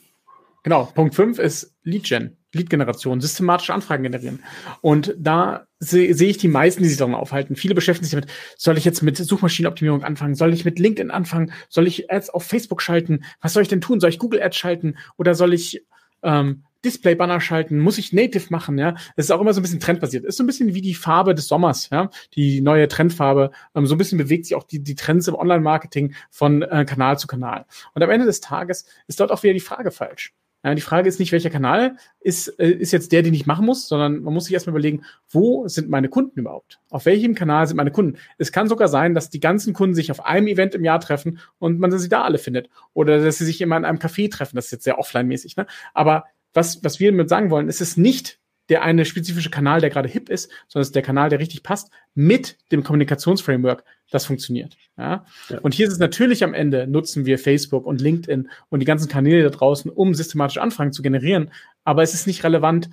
Genau, 0.62 0.84
Punkt 0.94 1.14
fünf 1.14 1.38
ist 1.38 1.74
Lead 1.84 2.04
Gen. 2.04 2.36
Lead-Generation, 2.54 3.20
systematische 3.20 3.74
Anfragen 3.74 4.04
generieren. 4.04 4.42
Und 4.80 5.14
da 5.18 5.66
sehe 5.80 6.14
seh 6.14 6.26
ich 6.26 6.38
die 6.38 6.48
meisten, 6.48 6.82
die 6.82 6.88
sich 6.88 6.96
daran 6.96 7.14
aufhalten. 7.14 7.56
Viele 7.56 7.74
beschäftigen 7.74 8.06
sich 8.06 8.12
damit, 8.12 8.30
soll 8.56 8.78
ich 8.78 8.86
jetzt 8.86 9.02
mit 9.02 9.18
Suchmaschinenoptimierung 9.18 10.02
anfangen? 10.02 10.34
Soll 10.34 10.54
ich 10.54 10.64
mit 10.64 10.78
LinkedIn 10.78 11.10
anfangen? 11.10 11.52
Soll 11.68 11.86
ich 11.86 12.10
Ads 12.10 12.30
auf 12.30 12.44
Facebook 12.44 12.80
schalten? 12.80 13.24
Was 13.42 13.52
soll 13.52 13.62
ich 13.62 13.68
denn 13.68 13.82
tun? 13.82 14.00
Soll 14.00 14.10
ich 14.10 14.18
Google 14.18 14.42
Ads 14.42 14.56
schalten? 14.56 14.96
Oder 15.18 15.34
soll 15.34 15.52
ich 15.52 15.84
ähm, 16.22 16.64
Display-Banner 16.84 17.40
schalten? 17.40 17.78
Muss 17.78 17.98
ich 17.98 18.12
Native 18.12 18.46
machen? 18.50 18.78
Ja, 18.78 18.92
das 19.16 19.26
ist 19.26 19.30
auch 19.30 19.40
immer 19.40 19.52
so 19.52 19.60
ein 19.60 19.62
bisschen 19.62 19.80
trendbasiert. 19.80 20.24
Ist 20.24 20.36
so 20.36 20.44
ein 20.44 20.46
bisschen 20.46 20.74
wie 20.74 20.80
die 20.80 20.94
Farbe 20.94 21.34
des 21.34 21.48
Sommers, 21.48 21.90
ja, 21.90 22.10
die 22.34 22.60
neue 22.60 22.88
Trendfarbe. 22.88 23.50
Ähm, 23.74 23.86
so 23.86 23.94
ein 23.94 23.98
bisschen 23.98 24.18
bewegt 24.18 24.46
sich 24.46 24.54
auch 24.54 24.64
die, 24.64 24.82
die 24.82 24.94
Trends 24.94 25.28
im 25.28 25.34
Online-Marketing 25.34 26.14
von 26.30 26.62
äh, 26.62 26.84
Kanal 26.84 27.18
zu 27.18 27.26
Kanal. 27.26 27.66
Und 27.94 28.02
am 28.02 28.10
Ende 28.10 28.26
des 28.26 28.40
Tages 28.40 28.86
ist 29.06 29.20
dort 29.20 29.32
auch 29.32 29.42
wieder 29.42 29.54
die 29.54 29.60
Frage 29.60 29.90
falsch. 29.90 30.32
Ja, 30.64 30.74
die 30.74 30.80
Frage 30.80 31.08
ist 31.08 31.20
nicht, 31.20 31.30
welcher 31.30 31.50
Kanal 31.50 31.96
ist, 32.20 32.48
äh, 32.58 32.68
ist 32.68 32.92
jetzt 32.92 33.12
der, 33.12 33.22
den 33.22 33.32
ich 33.32 33.46
machen 33.46 33.64
muss, 33.64 33.86
sondern 33.86 34.22
man 34.22 34.34
muss 34.34 34.46
sich 34.46 34.54
erstmal 34.54 34.72
überlegen, 34.72 35.04
wo 35.28 35.68
sind 35.68 35.88
meine 35.88 36.08
Kunden 36.08 36.40
überhaupt? 36.40 36.80
Auf 36.90 37.06
welchem 37.06 37.36
Kanal 37.36 37.66
sind 37.68 37.76
meine 37.76 37.92
Kunden? 37.92 38.18
Es 38.38 38.50
kann 38.50 38.68
sogar 38.68 38.88
sein, 38.88 39.14
dass 39.14 39.30
die 39.30 39.38
ganzen 39.38 39.72
Kunden 39.72 39.94
sich 39.94 40.10
auf 40.10 40.24
einem 40.24 40.48
Event 40.48 40.74
im 40.74 40.84
Jahr 40.84 40.98
treffen 40.98 41.38
und 41.58 41.78
man 41.78 41.96
sie 41.96 42.08
da 42.08 42.22
alle 42.22 42.38
findet. 42.38 42.70
Oder 42.92 43.22
dass 43.22 43.38
sie 43.38 43.44
sich 43.44 43.60
immer 43.60 43.76
in 43.76 43.84
einem 43.84 43.98
Café 43.98 44.30
treffen. 44.30 44.56
Das 44.56 44.66
ist 44.66 44.72
jetzt 44.72 44.84
sehr 44.84 44.98
offline-mäßig. 44.98 45.56
Ne? 45.56 45.66
Aber 45.94 46.24
was, 46.54 46.82
was 46.82 46.98
wir 46.98 47.12
damit 47.12 47.28
sagen 47.28 47.50
wollen, 47.50 47.68
ist 47.68 47.80
es 47.80 47.96
nicht 47.96 48.40
der 48.68 48.82
eine 48.82 49.04
spezifische 49.04 49.50
Kanal, 49.50 49.80
der 49.80 49.90
gerade 49.90 50.08
hip 50.08 50.28
ist, 50.28 50.50
sondern 50.68 50.82
es 50.82 50.88
ist 50.88 50.94
der 50.94 51.02
Kanal, 51.02 51.30
der 51.30 51.38
richtig 51.38 51.62
passt, 51.62 51.90
mit 52.14 52.58
dem 52.70 52.82
Kommunikationsframework, 52.82 53.84
das 54.10 54.26
funktioniert. 54.26 54.76
Ja? 54.96 55.24
ja? 55.48 55.58
Und 55.60 55.74
hier 55.74 55.86
ist 55.86 55.92
es 55.92 55.98
natürlich 55.98 56.44
am 56.44 56.54
Ende, 56.54 56.86
nutzen 56.86 57.26
wir 57.26 57.38
Facebook 57.38 57.86
und 57.86 58.00
LinkedIn 58.00 58.50
und 58.68 58.80
die 58.80 58.86
ganzen 58.86 59.08
Kanäle 59.08 59.42
da 59.42 59.50
draußen, 59.50 59.90
um 59.90 60.14
systematische 60.14 60.62
Anfragen 60.62 60.92
zu 60.92 61.02
generieren. 61.02 61.50
Aber 61.84 62.02
es 62.02 62.14
ist 62.14 62.26
nicht 62.26 62.44
relevant, 62.44 62.90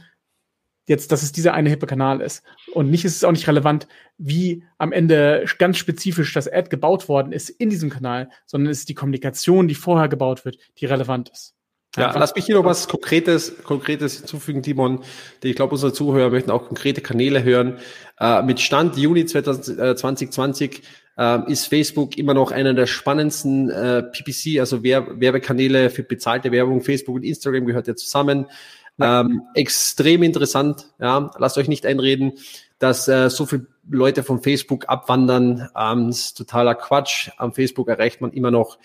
jetzt, 0.88 1.12
dass 1.12 1.24
es 1.24 1.32
dieser 1.32 1.54
eine 1.54 1.70
hippe 1.70 1.88
Kanal 1.88 2.22
ist. 2.22 2.44
Und 2.74 2.90
nicht 2.90 3.06
ist 3.06 3.16
es 3.16 3.24
auch 3.24 3.32
nicht 3.32 3.48
relevant, 3.48 3.88
wie 4.18 4.64
am 4.78 4.92
Ende 4.92 5.46
ganz 5.58 5.78
spezifisch 5.78 6.34
das 6.34 6.52
Ad 6.52 6.70
gebaut 6.70 7.10
worden 7.10 7.32
ist 7.32 7.50
in 7.50 7.70
diesem 7.70 7.90
Kanal, 7.90 8.30
sondern 8.46 8.72
es 8.72 8.80
ist 8.80 8.90
die 8.90 8.94
Kommunikation, 8.94 9.68
die 9.68 9.76
vorher 9.76 10.10
gebaut 10.10 10.46
wird, 10.46 10.58
die 10.78 10.86
relevant 10.86 11.30
ist. 11.30 11.55
Ja, 11.98 12.18
lass 12.18 12.36
mich 12.36 12.46
hier 12.46 12.56
noch 12.56 12.66
was 12.66 12.88
Konkretes, 12.88 13.64
Konkretes 13.64 14.18
hinzufügen, 14.18 14.62
Timon. 14.62 15.04
Ich 15.42 15.56
glaube, 15.56 15.74
unsere 15.74 15.94
Zuhörer 15.94 16.30
möchten 16.30 16.52
auch 16.52 16.68
konkrete 16.68 17.02
Kanäle 17.02 17.44
hören. 17.44 17.78
Äh, 18.20 18.42
mit 18.44 18.60
Stand 18.60 18.98
Juni 18.98 19.26
2020 19.26 20.82
äh, 21.18 21.52
ist 21.52 21.68
Facebook 21.68 22.18
immer 22.18 22.34
noch 22.34 22.52
einer 22.52 22.74
der 22.74 22.88
spannendsten 22.88 23.70
äh, 23.70 24.04
PPC, 24.04 24.60
also 24.60 24.84
Werb 24.84 25.20
Werbekanäle 25.20 25.90
für 25.90 26.04
bezahlte 26.04 26.52
Werbung. 26.52 26.82
Facebook 26.82 27.16
und 27.16 27.24
Instagram 27.24 27.66
gehört 27.66 27.88
ja 27.88 27.96
zusammen. 27.96 28.48
Ähm, 29.00 29.42
extrem 29.54 30.24
interessant. 30.24 30.88
Ja, 31.00 31.32
lasst 31.38 31.58
euch 31.58 31.68
nicht 31.68 31.86
einreden, 31.86 32.34
dass 32.80 33.08
äh, 33.08 33.30
so 33.30 33.46
viele 33.46 33.68
Leute 33.90 34.24
von 34.24 34.42
Facebook 34.42 34.88
abwandern. 34.88 35.70
Ähm, 35.78 36.10
ist 36.10 36.38
totaler 36.38 36.76
Quatsch. 36.76 37.30
Am 37.38 37.54
Facebook 37.54 37.90
erreicht 37.90 38.22
man 38.22 38.32
immer 38.32 38.52
noch 38.52 38.78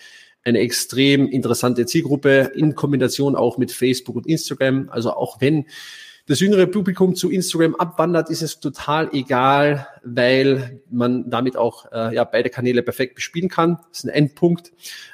eine 0.43 0.59
extrem 0.59 1.27
interessante 1.27 1.85
Zielgruppe 1.85 2.51
in 2.55 2.75
Kombination 2.75 3.35
auch 3.35 3.57
mit 3.57 3.71
Facebook 3.71 4.15
und 4.15 4.27
Instagram. 4.27 4.89
Also 4.89 5.13
auch 5.13 5.39
wenn 5.41 5.65
das 6.27 6.39
jüngere 6.39 6.67
Publikum 6.67 7.15
zu 7.15 7.29
Instagram 7.29 7.75
abwandert, 7.75 8.29
ist 8.29 8.41
es 8.41 8.59
total 8.59 9.09
egal, 9.11 9.87
weil 10.03 10.81
man 10.89 11.29
damit 11.29 11.57
auch 11.57 11.91
äh, 11.91 12.15
ja, 12.15 12.23
beide 12.23 12.49
Kanäle 12.49 12.83
perfekt 12.83 13.15
bespielen 13.15 13.49
kann. 13.49 13.79
Das 13.89 13.99
ist 13.99 14.05
ein 14.05 14.09
Endpunkt. 14.09 14.69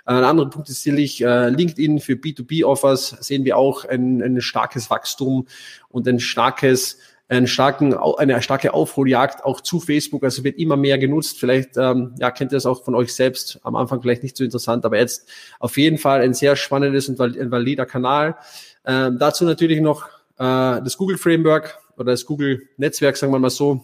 Äh, 0.06 0.12
ein 0.12 0.24
anderer 0.24 0.50
Punkt 0.50 0.70
ist 0.70 0.84
sicherlich 0.84 1.24
äh, 1.24 1.50
LinkedIn 1.50 2.00
für 2.00 2.14
B2B-Offers. 2.14 3.18
Sehen 3.22 3.46
wir 3.46 3.58
auch 3.58 3.86
ein, 3.86 4.22
ein 4.22 4.42
starkes 4.42 4.90
Wachstum 4.90 5.48
und 5.90 6.08
ein 6.08 6.20
starkes 6.20 7.00
einen 7.30 7.48
starken, 7.48 7.94
eine 7.94 8.42
starke 8.42 8.74
Aufholjagd 8.74 9.44
auch 9.44 9.62
zu 9.62 9.80
Facebook. 9.80 10.24
Also 10.24 10.44
wird 10.44 10.58
immer 10.58 10.78
mehr 10.78 10.98
genutzt. 10.98 11.40
Vielleicht 11.40 11.78
ähm, 11.78 12.16
ja, 12.20 12.32
kennt 12.32 12.52
ihr 12.52 12.56
das 12.56 12.66
auch 12.66 12.84
von 12.84 12.96
euch 12.96 13.14
selbst. 13.14 13.60
Am 13.64 13.76
Anfang 13.76 14.02
vielleicht 14.02 14.24
nicht 14.24 14.38
so 14.38 14.44
interessant, 14.44 14.86
aber 14.86 14.98
jetzt 14.98 15.30
auf 15.60 15.78
jeden 15.78 15.98
Fall 15.98 16.22
ein 16.22 16.34
sehr 16.34 16.56
spannendes 16.56 17.10
und 17.10 17.20
valider 17.20 17.86
Kanal. 17.86 18.38
Ähm, 18.86 19.18
dazu 19.20 19.44
natürlich 19.44 19.82
noch 19.82 20.08
äh, 20.38 20.82
das 20.82 20.98
Google 20.98 21.18
Framework 21.18 21.78
oder 21.98 22.12
das 22.12 22.26
Google 22.26 22.62
Netzwerk, 22.78 23.18
sagen 23.18 23.34
wir 23.34 23.40
mal 23.40 23.50
so, 23.50 23.84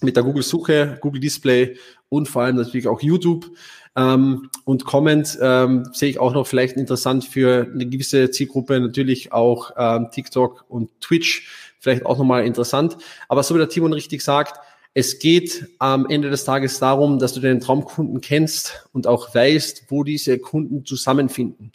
mit 0.00 0.16
der 0.16 0.24
Google 0.24 0.42
Suche, 0.42 0.98
Google 1.00 1.20
Display 1.20 1.76
und 2.08 2.28
vor 2.28 2.42
allem 2.42 2.56
natürlich 2.56 2.88
auch 2.88 3.00
YouTube. 3.00 3.46
Ähm, 3.96 4.50
und 4.64 4.84
Comment 4.84 5.38
ähm, 5.40 5.88
sehe 5.92 6.10
ich 6.10 6.18
auch 6.18 6.32
noch 6.32 6.46
vielleicht 6.46 6.76
interessant 6.76 7.24
für 7.24 7.68
eine 7.72 7.86
gewisse 7.86 8.30
Zielgruppe, 8.30 8.80
natürlich 8.80 9.32
auch 9.32 9.70
ähm, 9.76 10.08
TikTok 10.10 10.64
und 10.68 10.90
Twitch 11.00 11.48
vielleicht 11.84 12.04
auch 12.06 12.18
nochmal 12.18 12.44
interessant. 12.44 12.96
Aber 13.28 13.42
so 13.42 13.54
wie 13.54 13.58
der 13.58 13.68
Timon 13.68 13.92
richtig 13.92 14.22
sagt, 14.22 14.58
es 14.94 15.18
geht 15.18 15.68
am 15.78 16.08
Ende 16.08 16.30
des 16.30 16.44
Tages 16.44 16.78
darum, 16.78 17.18
dass 17.18 17.32
du 17.32 17.40
deinen 17.40 17.60
Traumkunden 17.60 18.20
kennst 18.20 18.88
und 18.92 19.06
auch 19.06 19.34
weißt, 19.34 19.84
wo 19.88 20.04
diese 20.04 20.38
Kunden 20.38 20.84
zusammenfinden. 20.84 21.72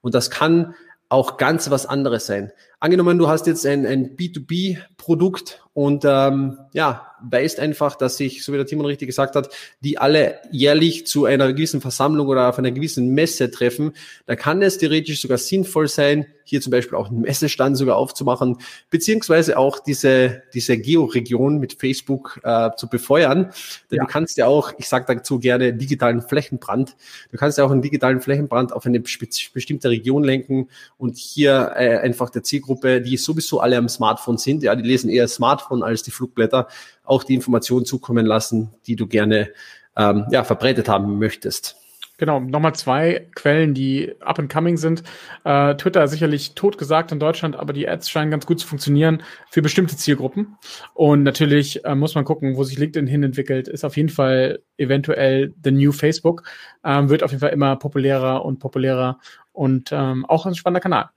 Und 0.00 0.14
das 0.14 0.30
kann 0.30 0.74
auch 1.08 1.36
ganz 1.36 1.70
was 1.70 1.86
anderes 1.86 2.26
sein. 2.26 2.52
Angenommen, 2.82 3.18
du 3.18 3.28
hast 3.28 3.46
jetzt 3.46 3.66
ein, 3.66 3.84
ein 3.84 4.16
B2B-Produkt 4.16 5.62
und 5.74 6.04
ähm, 6.06 6.58
ja, 6.72 7.10
weißt 7.22 7.60
einfach, 7.60 7.94
dass 7.94 8.16
sich, 8.16 8.44
so 8.44 8.52
wie 8.52 8.56
der 8.56 8.66
Timon 8.66 8.86
richtig 8.86 9.06
gesagt 9.06 9.36
hat, 9.36 9.50
die 9.80 9.98
alle 9.98 10.38
jährlich 10.50 11.06
zu 11.06 11.26
einer 11.26 11.52
gewissen 11.52 11.80
Versammlung 11.80 12.26
oder 12.26 12.48
auf 12.48 12.58
einer 12.58 12.70
gewissen 12.70 13.10
Messe 13.10 13.50
treffen, 13.50 13.92
da 14.26 14.34
kann 14.36 14.62
es 14.62 14.78
theoretisch 14.78 15.20
sogar 15.20 15.38
sinnvoll 15.38 15.88
sein, 15.88 16.26
hier 16.44 16.60
zum 16.60 16.72
Beispiel 16.72 16.98
auch 16.98 17.10
einen 17.10 17.20
Messestand 17.20 17.76
sogar 17.76 17.96
aufzumachen, 17.96 18.56
beziehungsweise 18.90 19.56
auch 19.56 19.78
diese, 19.78 20.42
diese 20.52 20.76
Georegion 20.76 21.58
mit 21.58 21.74
Facebook 21.74 22.40
äh, 22.42 22.70
zu 22.76 22.88
befeuern. 22.88 23.52
Denn 23.90 23.98
ja. 23.98 24.04
du 24.04 24.10
kannst 24.10 24.36
ja 24.36 24.48
auch, 24.48 24.72
ich 24.76 24.88
sage 24.88 25.04
dazu 25.06 25.38
gerne, 25.38 25.72
digitalen 25.72 26.22
Flächenbrand. 26.22 26.96
Du 27.30 27.38
kannst 27.38 27.56
ja 27.58 27.64
auch 27.64 27.70
einen 27.70 27.82
digitalen 27.82 28.20
Flächenbrand 28.20 28.72
auf 28.72 28.84
eine 28.84 28.98
bestimmte 28.98 29.90
Region 29.90 30.24
lenken 30.24 30.68
und 30.98 31.16
hier 31.16 31.72
äh, 31.76 31.98
einfach 31.98 32.30
der 32.30 32.42
Zielgruppe, 32.42 32.69
die 32.76 33.16
sowieso 33.16 33.60
alle 33.60 33.76
am 33.76 33.88
Smartphone 33.88 34.38
sind, 34.38 34.62
ja, 34.62 34.74
die 34.74 34.86
lesen 34.86 35.10
eher 35.10 35.28
Smartphone 35.28 35.82
als 35.82 36.02
die 36.02 36.10
Flugblätter, 36.10 36.68
auch 37.04 37.24
die 37.24 37.34
Informationen 37.34 37.84
zukommen 37.84 38.26
lassen, 38.26 38.70
die 38.86 38.96
du 38.96 39.06
gerne 39.06 39.50
ähm, 39.96 40.26
ja, 40.30 40.44
verbreitet 40.44 40.88
haben 40.88 41.18
möchtest. 41.18 41.76
Genau, 42.20 42.38
nochmal 42.38 42.74
zwei 42.74 43.28
Quellen, 43.34 43.72
die 43.72 44.12
up 44.20 44.38
and 44.38 44.52
coming 44.52 44.76
sind. 44.76 45.02
Äh, 45.44 45.74
Twitter 45.76 46.06
sicherlich 46.06 46.54
tot 46.54 46.76
gesagt 46.76 47.12
in 47.12 47.18
Deutschland, 47.18 47.56
aber 47.56 47.72
die 47.72 47.88
Ads 47.88 48.10
scheinen 48.10 48.30
ganz 48.30 48.44
gut 48.44 48.60
zu 48.60 48.66
funktionieren 48.66 49.22
für 49.48 49.62
bestimmte 49.62 49.96
Zielgruppen. 49.96 50.58
Und 50.92 51.22
natürlich 51.22 51.82
äh, 51.86 51.94
muss 51.94 52.14
man 52.14 52.26
gucken, 52.26 52.58
wo 52.58 52.64
sich 52.64 52.78
LinkedIn 52.78 53.06
hin 53.06 53.22
entwickelt. 53.22 53.68
Ist 53.68 53.86
auf 53.86 53.96
jeden 53.96 54.10
Fall 54.10 54.60
eventuell 54.76 55.54
the 55.64 55.70
new 55.70 55.92
Facebook. 55.92 56.42
Ähm, 56.84 57.08
wird 57.08 57.22
auf 57.22 57.30
jeden 57.30 57.40
Fall 57.40 57.54
immer 57.54 57.76
populärer 57.76 58.44
und 58.44 58.58
populärer 58.58 59.18
und 59.60 59.92
ähm, 59.92 60.24
auch 60.24 60.46
ein 60.46 60.54
spannender 60.54 60.80
Kanal. 60.80 61.10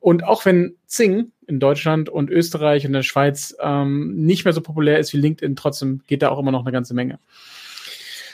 Und 0.00 0.24
auch 0.24 0.46
wenn 0.46 0.74
Zing 0.86 1.32
in 1.46 1.60
Deutschland 1.60 2.08
und 2.08 2.30
Österreich 2.30 2.86
und 2.86 2.94
der 2.94 3.02
Schweiz 3.02 3.54
ähm, 3.60 4.16
nicht 4.16 4.46
mehr 4.46 4.54
so 4.54 4.62
populär 4.62 4.98
ist 4.98 5.12
wie 5.12 5.18
LinkedIn, 5.18 5.54
trotzdem 5.54 6.00
geht 6.06 6.22
da 6.22 6.30
auch 6.30 6.38
immer 6.38 6.50
noch 6.50 6.62
eine 6.62 6.72
ganze 6.72 6.94
Menge. 6.94 7.18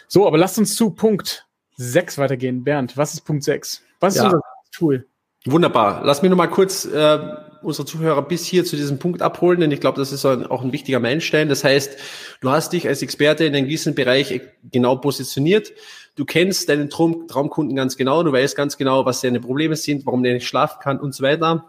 So, 0.06 0.24
aber 0.24 0.38
lasst 0.38 0.56
uns 0.56 0.76
zu 0.76 0.90
Punkt 0.90 1.48
6 1.78 2.16
weitergehen. 2.16 2.62
Bernd, 2.62 2.96
was 2.96 3.14
ist 3.14 3.22
Punkt 3.22 3.42
6? 3.42 3.82
Was 3.98 4.14
ist 4.14 4.20
ja. 4.20 4.26
unser 4.26 4.40
Tool? 4.70 5.08
Wunderbar. 5.46 6.02
Lass 6.04 6.22
mich 6.22 6.30
noch 6.30 6.36
mal 6.36 6.48
kurz 6.48 6.84
äh, 6.84 7.18
unsere 7.62 7.86
Zuhörer 7.86 8.22
bis 8.22 8.44
hier 8.44 8.64
zu 8.64 8.74
diesem 8.74 8.98
Punkt 8.98 9.22
abholen, 9.22 9.60
denn 9.60 9.70
ich 9.70 9.80
glaube, 9.80 9.98
das 9.98 10.10
ist 10.10 10.24
auch 10.24 10.62
ein 10.62 10.72
wichtiger 10.72 10.98
Meilenstein. 10.98 11.48
Das 11.48 11.62
heißt, 11.62 11.96
du 12.40 12.50
hast 12.50 12.72
dich 12.72 12.88
als 12.88 13.00
Experte 13.00 13.44
in 13.44 13.54
einem 13.54 13.66
gewissen 13.66 13.94
Bereich 13.94 14.40
genau 14.72 14.96
positioniert. 14.96 15.72
Du 16.16 16.24
kennst 16.24 16.68
deinen 16.68 16.90
Traum 16.90 17.28
Traumkunden 17.28 17.76
ganz 17.76 17.96
genau. 17.96 18.24
Du 18.24 18.32
weißt 18.32 18.56
ganz 18.56 18.76
genau, 18.76 19.06
was 19.06 19.20
deine 19.20 19.38
Probleme 19.38 19.76
sind, 19.76 20.04
warum 20.04 20.24
der 20.24 20.34
nicht 20.34 20.48
schlafen 20.48 20.78
kann 20.82 20.98
und 20.98 21.14
so 21.14 21.22
weiter. 21.22 21.64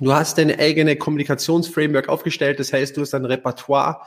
Du 0.00 0.12
hast 0.12 0.38
deine 0.38 0.58
eigene 0.58 0.96
Kommunikationsframework 0.96 2.08
aufgestellt. 2.08 2.58
Das 2.60 2.72
heißt, 2.72 2.96
du 2.96 3.02
hast 3.02 3.14
ein 3.14 3.26
Repertoire 3.26 4.00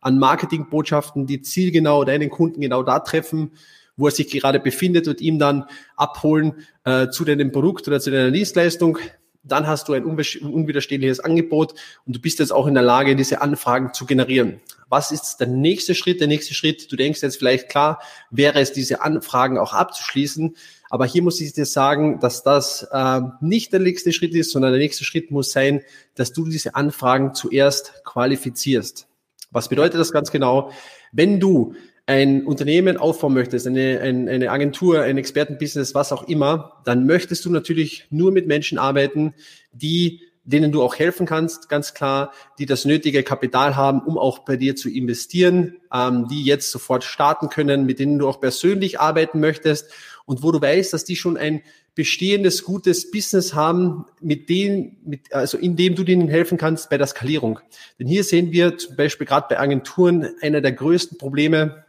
an 0.00 0.20
Marketingbotschaften, 0.20 1.26
die 1.26 1.42
zielgenau 1.42 2.04
deinen 2.04 2.30
Kunden 2.30 2.60
genau 2.60 2.84
da 2.84 3.00
treffen, 3.00 3.52
wo 3.98 4.06
er 4.06 4.12
sich 4.12 4.30
gerade 4.30 4.60
befindet 4.60 5.06
und 5.08 5.20
ihm 5.20 5.38
dann 5.38 5.66
abholen 5.96 6.54
äh, 6.84 7.08
zu 7.10 7.26
deinem 7.26 7.52
Produkt 7.52 7.86
oder 7.86 8.00
zu 8.00 8.10
deiner 8.10 8.30
Dienstleistung. 8.30 8.98
Dann 9.42 9.66
hast 9.66 9.88
du 9.88 9.92
ein 9.92 10.04
unwiderstehliches 10.04 11.20
Angebot 11.20 11.74
und 12.06 12.16
du 12.16 12.20
bist 12.20 12.38
jetzt 12.38 12.52
auch 12.52 12.66
in 12.66 12.74
der 12.74 12.82
Lage, 12.82 13.16
diese 13.16 13.40
Anfragen 13.40 13.92
zu 13.94 14.06
generieren. 14.06 14.60
Was 14.88 15.12
ist 15.12 15.38
der 15.38 15.46
nächste 15.46 15.94
Schritt? 15.94 16.20
Der 16.20 16.28
nächste 16.28 16.54
Schritt, 16.54 16.90
du 16.90 16.96
denkst 16.96 17.22
jetzt 17.22 17.36
vielleicht 17.36 17.68
klar, 17.68 18.00
wäre 18.30 18.60
es, 18.60 18.72
diese 18.72 19.02
Anfragen 19.02 19.58
auch 19.58 19.74
abzuschließen. 19.74 20.56
Aber 20.90 21.06
hier 21.06 21.22
muss 21.22 21.40
ich 21.40 21.52
dir 21.52 21.66
sagen, 21.66 22.20
dass 22.20 22.42
das 22.42 22.88
äh, 22.90 23.20
nicht 23.40 23.72
der 23.72 23.80
nächste 23.80 24.12
Schritt 24.12 24.34
ist, 24.34 24.50
sondern 24.50 24.72
der 24.72 24.80
nächste 24.80 25.04
Schritt 25.04 25.30
muss 25.30 25.50
sein, 25.50 25.82
dass 26.14 26.32
du 26.32 26.46
diese 26.46 26.74
Anfragen 26.74 27.34
zuerst 27.34 28.02
qualifizierst. 28.04 29.06
Was 29.50 29.68
bedeutet 29.68 30.00
das 30.00 30.12
ganz 30.12 30.30
genau? 30.30 30.72
Wenn 31.12 31.40
du 31.40 31.74
ein 32.08 32.46
Unternehmen 32.46 32.96
aufbauen 32.96 33.34
möchtest, 33.34 33.66
eine, 33.66 34.00
eine, 34.00 34.30
eine 34.30 34.50
Agentur, 34.50 35.02
ein 35.02 35.18
Expertenbusiness, 35.18 35.94
was 35.94 36.10
auch 36.10 36.26
immer, 36.26 36.80
dann 36.86 37.04
möchtest 37.04 37.44
du 37.44 37.50
natürlich 37.50 38.06
nur 38.08 38.32
mit 38.32 38.46
Menschen 38.46 38.78
arbeiten, 38.78 39.34
die 39.72 40.22
denen 40.44 40.72
du 40.72 40.82
auch 40.82 40.96
helfen 40.96 41.26
kannst, 41.26 41.68
ganz 41.68 41.92
klar, 41.92 42.32
die 42.58 42.64
das 42.64 42.86
nötige 42.86 43.22
Kapital 43.22 43.76
haben, 43.76 44.00
um 44.00 44.16
auch 44.16 44.38
bei 44.38 44.56
dir 44.56 44.74
zu 44.74 44.88
investieren, 44.88 45.76
ähm, 45.92 46.26
die 46.30 46.42
jetzt 46.42 46.70
sofort 46.70 47.04
starten 47.04 47.50
können, 47.50 47.84
mit 47.84 47.98
denen 47.98 48.18
du 48.18 48.26
auch 48.26 48.40
persönlich 48.40 48.98
arbeiten 48.98 49.40
möchtest 49.40 49.92
und 50.24 50.42
wo 50.42 50.50
du 50.50 50.62
weißt, 50.62 50.94
dass 50.94 51.04
die 51.04 51.16
schon 51.16 51.36
ein 51.36 51.60
bestehendes, 51.94 52.64
gutes 52.64 53.10
Business 53.10 53.52
haben, 53.52 54.06
mit 54.22 54.48
denen, 54.48 54.96
mit, 55.04 55.34
also 55.34 55.58
in 55.58 55.76
dem 55.76 55.94
du 55.94 56.04
denen 56.04 56.28
helfen 56.28 56.56
kannst 56.56 56.88
bei 56.88 56.96
der 56.96 57.08
Skalierung. 57.08 57.60
Denn 57.98 58.06
hier 58.06 58.24
sehen 58.24 58.50
wir 58.50 58.78
zum 58.78 58.96
Beispiel 58.96 59.26
gerade 59.26 59.48
bei 59.50 59.60
Agenturen 59.60 60.30
einer 60.40 60.62
der 60.62 60.72
größten 60.72 61.18
Probleme, 61.18 61.84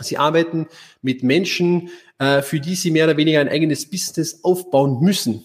Sie 0.00 0.18
arbeiten 0.18 0.66
mit 1.02 1.22
Menschen, 1.22 1.90
äh, 2.18 2.42
für 2.42 2.60
die 2.60 2.74
sie 2.74 2.90
mehr 2.90 3.04
oder 3.04 3.16
weniger 3.16 3.40
ein 3.40 3.48
eigenes 3.48 3.88
Business 3.88 4.40
aufbauen 4.42 5.00
müssen. 5.00 5.44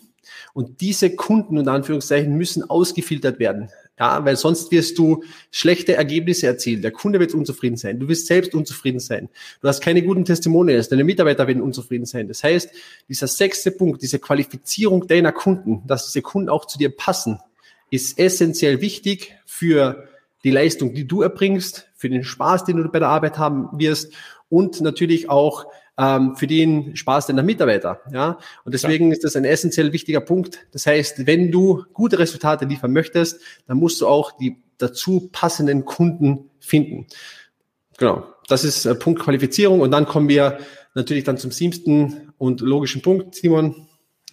Und 0.54 0.82
diese 0.82 1.16
Kunden 1.16 1.58
und 1.58 1.68
Anführungszeichen 1.68 2.36
müssen 2.36 2.68
ausgefiltert 2.70 3.40
werden. 3.40 3.70
Ja, 4.00 4.24
weil 4.24 4.38
sonst 4.38 4.72
wirst 4.72 4.98
du 4.98 5.24
schlechte 5.52 5.94
Ergebnisse 5.94 6.48
erzielen. 6.48 6.82
Der 6.82 6.92
Kunde 6.92 7.20
wird 7.20 7.34
unzufrieden 7.34 7.76
sein. 7.76 8.00
Du 8.00 8.08
wirst 8.08 8.28
selbst 8.28 8.56
unzufrieden 8.56 9.02
sein. 9.02 9.28
Du 9.62 9.68
hast 9.68 9.82
keine 9.82 10.02
guten 10.02 10.24
Testimonials. 10.24 10.88
Deine 10.88 11.04
Mitarbeiter 11.04 11.48
werden 11.48 11.62
unzufrieden 11.62 12.06
sein. 12.06 12.30
Das 12.30 12.42
heißt, 12.42 12.72
dieser 13.10 13.28
sechste 13.28 13.72
Punkt, 13.72 14.02
diese 14.02 14.18
Qualifizierung 14.20 15.06
deiner 15.06 15.34
Kunden, 15.34 15.84
dass 15.86 16.06
diese 16.06 16.22
Kunden 16.22 16.48
auch 16.48 16.66
zu 16.66 16.78
dir 16.78 16.96
passen, 16.96 17.40
ist 17.92 18.18
essentiell 18.18 18.80
wichtig 18.80 19.36
für 19.46 20.08
die 20.46 20.52
Leistung, 20.52 20.94
die 20.94 21.06
du 21.06 21.22
erbringst, 21.22 21.88
für 21.96 22.10
den 22.10 22.24
Spaß, 22.24 22.64
den 22.64 22.78
du 22.78 22.88
bei 22.90 23.00
der 23.00 23.10
Arbeit 23.10 23.38
haben 23.38 23.68
wirst 23.74 24.14
und 24.50 24.82
natürlich 24.82 25.30
auch 25.30 25.66
ähm, 25.98 26.36
für 26.36 26.48
den 26.48 26.96
Spaß 26.96 27.28
deiner 27.28 27.44
Mitarbeiter. 27.44 28.02
Ja? 28.12 28.40
Und 28.64 28.74
deswegen 28.74 29.08
ja. 29.08 29.14
ist 29.14 29.24
das 29.24 29.36
ein 29.36 29.46
essentiell 29.46 29.92
wichtiger 29.94 30.22
Punkt. 30.22 30.60
Das 30.72 30.86
heißt, 30.86 31.28
wenn 31.28 31.52
du 31.52 31.84
gute 31.94 32.20
Resultate 32.20 32.66
liefern 32.66 32.94
möchtest, 32.94 33.42
dann 33.68 33.78
musst 33.78 34.02
du 34.02 34.08
auch 34.08 34.32
die 34.38 34.58
dazu 34.78 35.30
passenden 35.32 35.86
Kunden 35.86 36.50
finden. 36.60 37.08
Genau, 37.98 38.24
das 38.48 38.64
ist 38.64 38.86
äh, 38.86 38.96
Punkt 38.96 39.22
Qualifizierung. 39.22 39.82
Und 39.82 39.92
dann 39.92 40.06
kommen 40.06 40.30
wir 40.30 40.60
natürlich 40.96 41.26
dann 41.26 41.38
zum 41.38 41.52
siebten 41.52 42.32
und 42.38 42.62
logischen 42.62 43.02
Punkt, 43.02 43.36
Simon. 43.36 43.89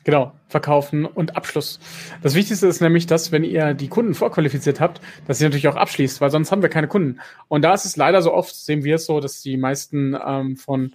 Genau, 0.06 0.30
verkaufen 0.46 1.04
und 1.04 1.36
Abschluss. 1.36 1.80
Das 2.22 2.36
Wichtigste 2.36 2.68
ist 2.68 2.80
nämlich, 2.80 3.06
dass 3.06 3.32
wenn 3.32 3.42
ihr 3.42 3.74
die 3.74 3.88
Kunden 3.88 4.14
vorqualifiziert 4.14 4.80
habt, 4.80 5.00
dass 5.26 5.40
ihr 5.40 5.48
natürlich 5.48 5.66
auch 5.66 5.74
abschließt, 5.74 6.20
weil 6.20 6.30
sonst 6.30 6.52
haben 6.52 6.62
wir 6.62 6.68
keine 6.68 6.86
Kunden. 6.86 7.18
Und 7.48 7.62
da 7.62 7.74
ist 7.74 7.86
es 7.86 7.96
leider 7.96 8.22
so 8.22 8.32
oft, 8.32 8.54
sehen 8.54 8.84
wir 8.84 8.94
es 8.94 9.06
so, 9.06 9.18
dass 9.18 9.42
die 9.42 9.56
meisten 9.56 10.16
ähm, 10.24 10.56
von 10.56 10.92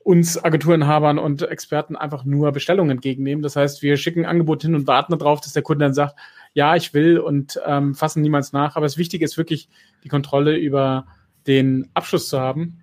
uns 0.00 0.42
Agenturenhabern 0.42 1.20
und 1.20 1.42
Experten 1.42 1.94
einfach 1.94 2.24
nur 2.24 2.50
Bestellungen 2.50 2.90
entgegennehmen. 2.90 3.44
Das 3.44 3.54
heißt, 3.54 3.80
wir 3.82 3.96
schicken 3.96 4.24
ein 4.24 4.30
Angebot 4.30 4.62
hin 4.62 4.74
und 4.74 4.88
warten 4.88 5.16
darauf, 5.16 5.40
dass 5.40 5.52
der 5.52 5.62
Kunde 5.62 5.84
dann 5.84 5.94
sagt, 5.94 6.16
ja, 6.52 6.74
ich 6.74 6.92
will 6.94 7.20
und 7.20 7.60
ähm, 7.64 7.94
fassen 7.94 8.22
niemals 8.22 8.52
nach. 8.52 8.74
Aber 8.74 8.86
das 8.86 8.98
Wichtige 8.98 9.24
ist 9.24 9.38
wirklich, 9.38 9.68
die 10.02 10.08
Kontrolle 10.08 10.56
über 10.56 11.06
den 11.46 11.88
Abschluss 11.94 12.28
zu 12.28 12.40
haben 12.40 12.80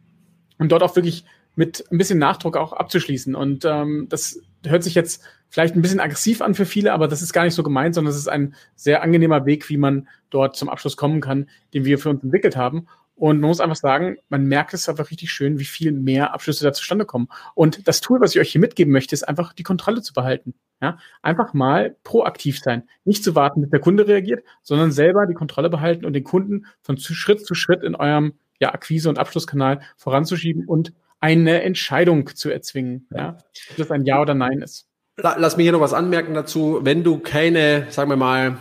und 0.58 0.72
dort 0.72 0.84
auch 0.84 0.96
wirklich 0.96 1.26
mit 1.56 1.86
ein 1.92 1.98
bisschen 1.98 2.20
Nachdruck 2.20 2.58
auch 2.58 2.74
abzuschließen. 2.74 3.36
Und 3.36 3.66
ähm, 3.66 4.08
das 4.10 4.40
hört 4.66 4.84
sich 4.84 4.96
jetzt 4.96 5.24
vielleicht 5.50 5.76
ein 5.76 5.82
bisschen 5.82 6.00
aggressiv 6.00 6.42
an 6.42 6.56
für 6.56 6.66
viele, 6.66 6.94
aber 6.94 7.08
das 7.08 7.22
ist 7.22 7.34
gar 7.34 7.44
nicht 7.44 7.54
so 7.54 7.64
gemeint, 7.64 7.96
sondern 7.96 8.12
es 8.12 8.20
ist 8.20 8.28
ein 8.28 8.56
sehr 8.76 9.02
angenehmer 9.02 9.46
Weg, 9.46 9.70
wie 9.70 9.78
man 9.78 10.08
dort 10.30 10.56
zum 10.56 10.70
Abschluss 10.70 10.98
kommen 10.98 11.22
kann, 11.22 11.50
den 11.74 11.86
wir 11.86 11.98
für 11.98 12.10
uns 12.10 12.24
entwickelt 12.24 12.56
haben. 12.56 12.88
Und 13.16 13.40
man 13.40 13.48
muss 13.48 13.62
einfach 13.62 13.78
sagen, 13.78 14.18
man 14.28 14.46
merkt 14.46 14.74
es 14.74 14.90
einfach 14.90 15.10
richtig 15.10 15.32
schön, 15.32 15.58
wie 15.58 15.66
viel 15.66 15.94
mehr 15.94 16.34
Abschlüsse 16.34 16.66
da 16.66 16.74
zustande 16.74 17.06
kommen. 17.06 17.30
Und 17.54 17.88
das 17.88 18.02
Tool, 18.02 18.20
was 18.20 18.36
ich 18.36 18.42
euch 18.42 18.52
hier 18.52 18.60
mitgeben 18.60 18.92
möchte, 18.92 19.16
ist 19.16 19.24
einfach 19.24 19.54
die 19.54 19.64
Kontrolle 19.64 20.02
zu 20.02 20.14
behalten. 20.14 20.54
Ja? 20.82 20.98
Einfach 21.22 21.54
mal 21.54 21.96
proaktiv 22.04 22.60
sein. 22.60 22.84
Nicht 23.06 23.24
zu 23.24 23.34
warten, 23.34 23.62
bis 23.62 23.70
der 23.70 23.80
Kunde 23.80 24.06
reagiert, 24.06 24.44
sondern 24.62 24.92
selber 24.92 25.26
die 25.28 25.34
Kontrolle 25.34 25.70
behalten 25.70 26.06
und 26.06 26.12
den 26.12 26.26
Kunden 26.26 26.66
von 26.82 26.98
Schritt 26.98 27.46
zu 27.46 27.56
Schritt 27.56 27.84
in 27.84 27.96
eurem 27.96 28.34
ja, 28.60 28.74
Akquise- 28.74 29.08
und 29.08 29.18
Abschlusskanal 29.18 29.80
voranzuschieben 29.96 30.66
und 30.66 30.92
eine 31.26 31.64
Entscheidung 31.64 32.36
zu 32.36 32.52
erzwingen. 32.52 33.08
Ja? 33.12 33.38
Ob 33.72 33.78
das 33.78 33.90
ein 33.90 34.06
Ja 34.06 34.22
oder 34.22 34.36
Nein 34.36 34.62
ist. 34.62 34.86
Lass 35.18 35.58
mich 35.58 35.64
hier 35.64 35.72
noch 35.72 35.82
was 35.82 35.94
anmerken 35.94 36.36
dazu. 36.36 36.82
Wenn 36.84 37.04
du 37.04 37.18
keine, 37.18 37.88
sagen 37.90 38.12
wir 38.12 38.16
mal, 38.16 38.58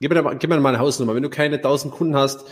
gib 0.00 0.10
mir, 0.10 0.36
gib 0.36 0.48
mir 0.48 0.58
mal 0.58 0.70
eine 0.70 0.78
Hausnummer. 0.78 1.14
Wenn 1.14 1.22
du 1.22 1.28
keine 1.28 1.56
1000 1.56 1.92
Kunden 1.92 2.16
hast, 2.16 2.48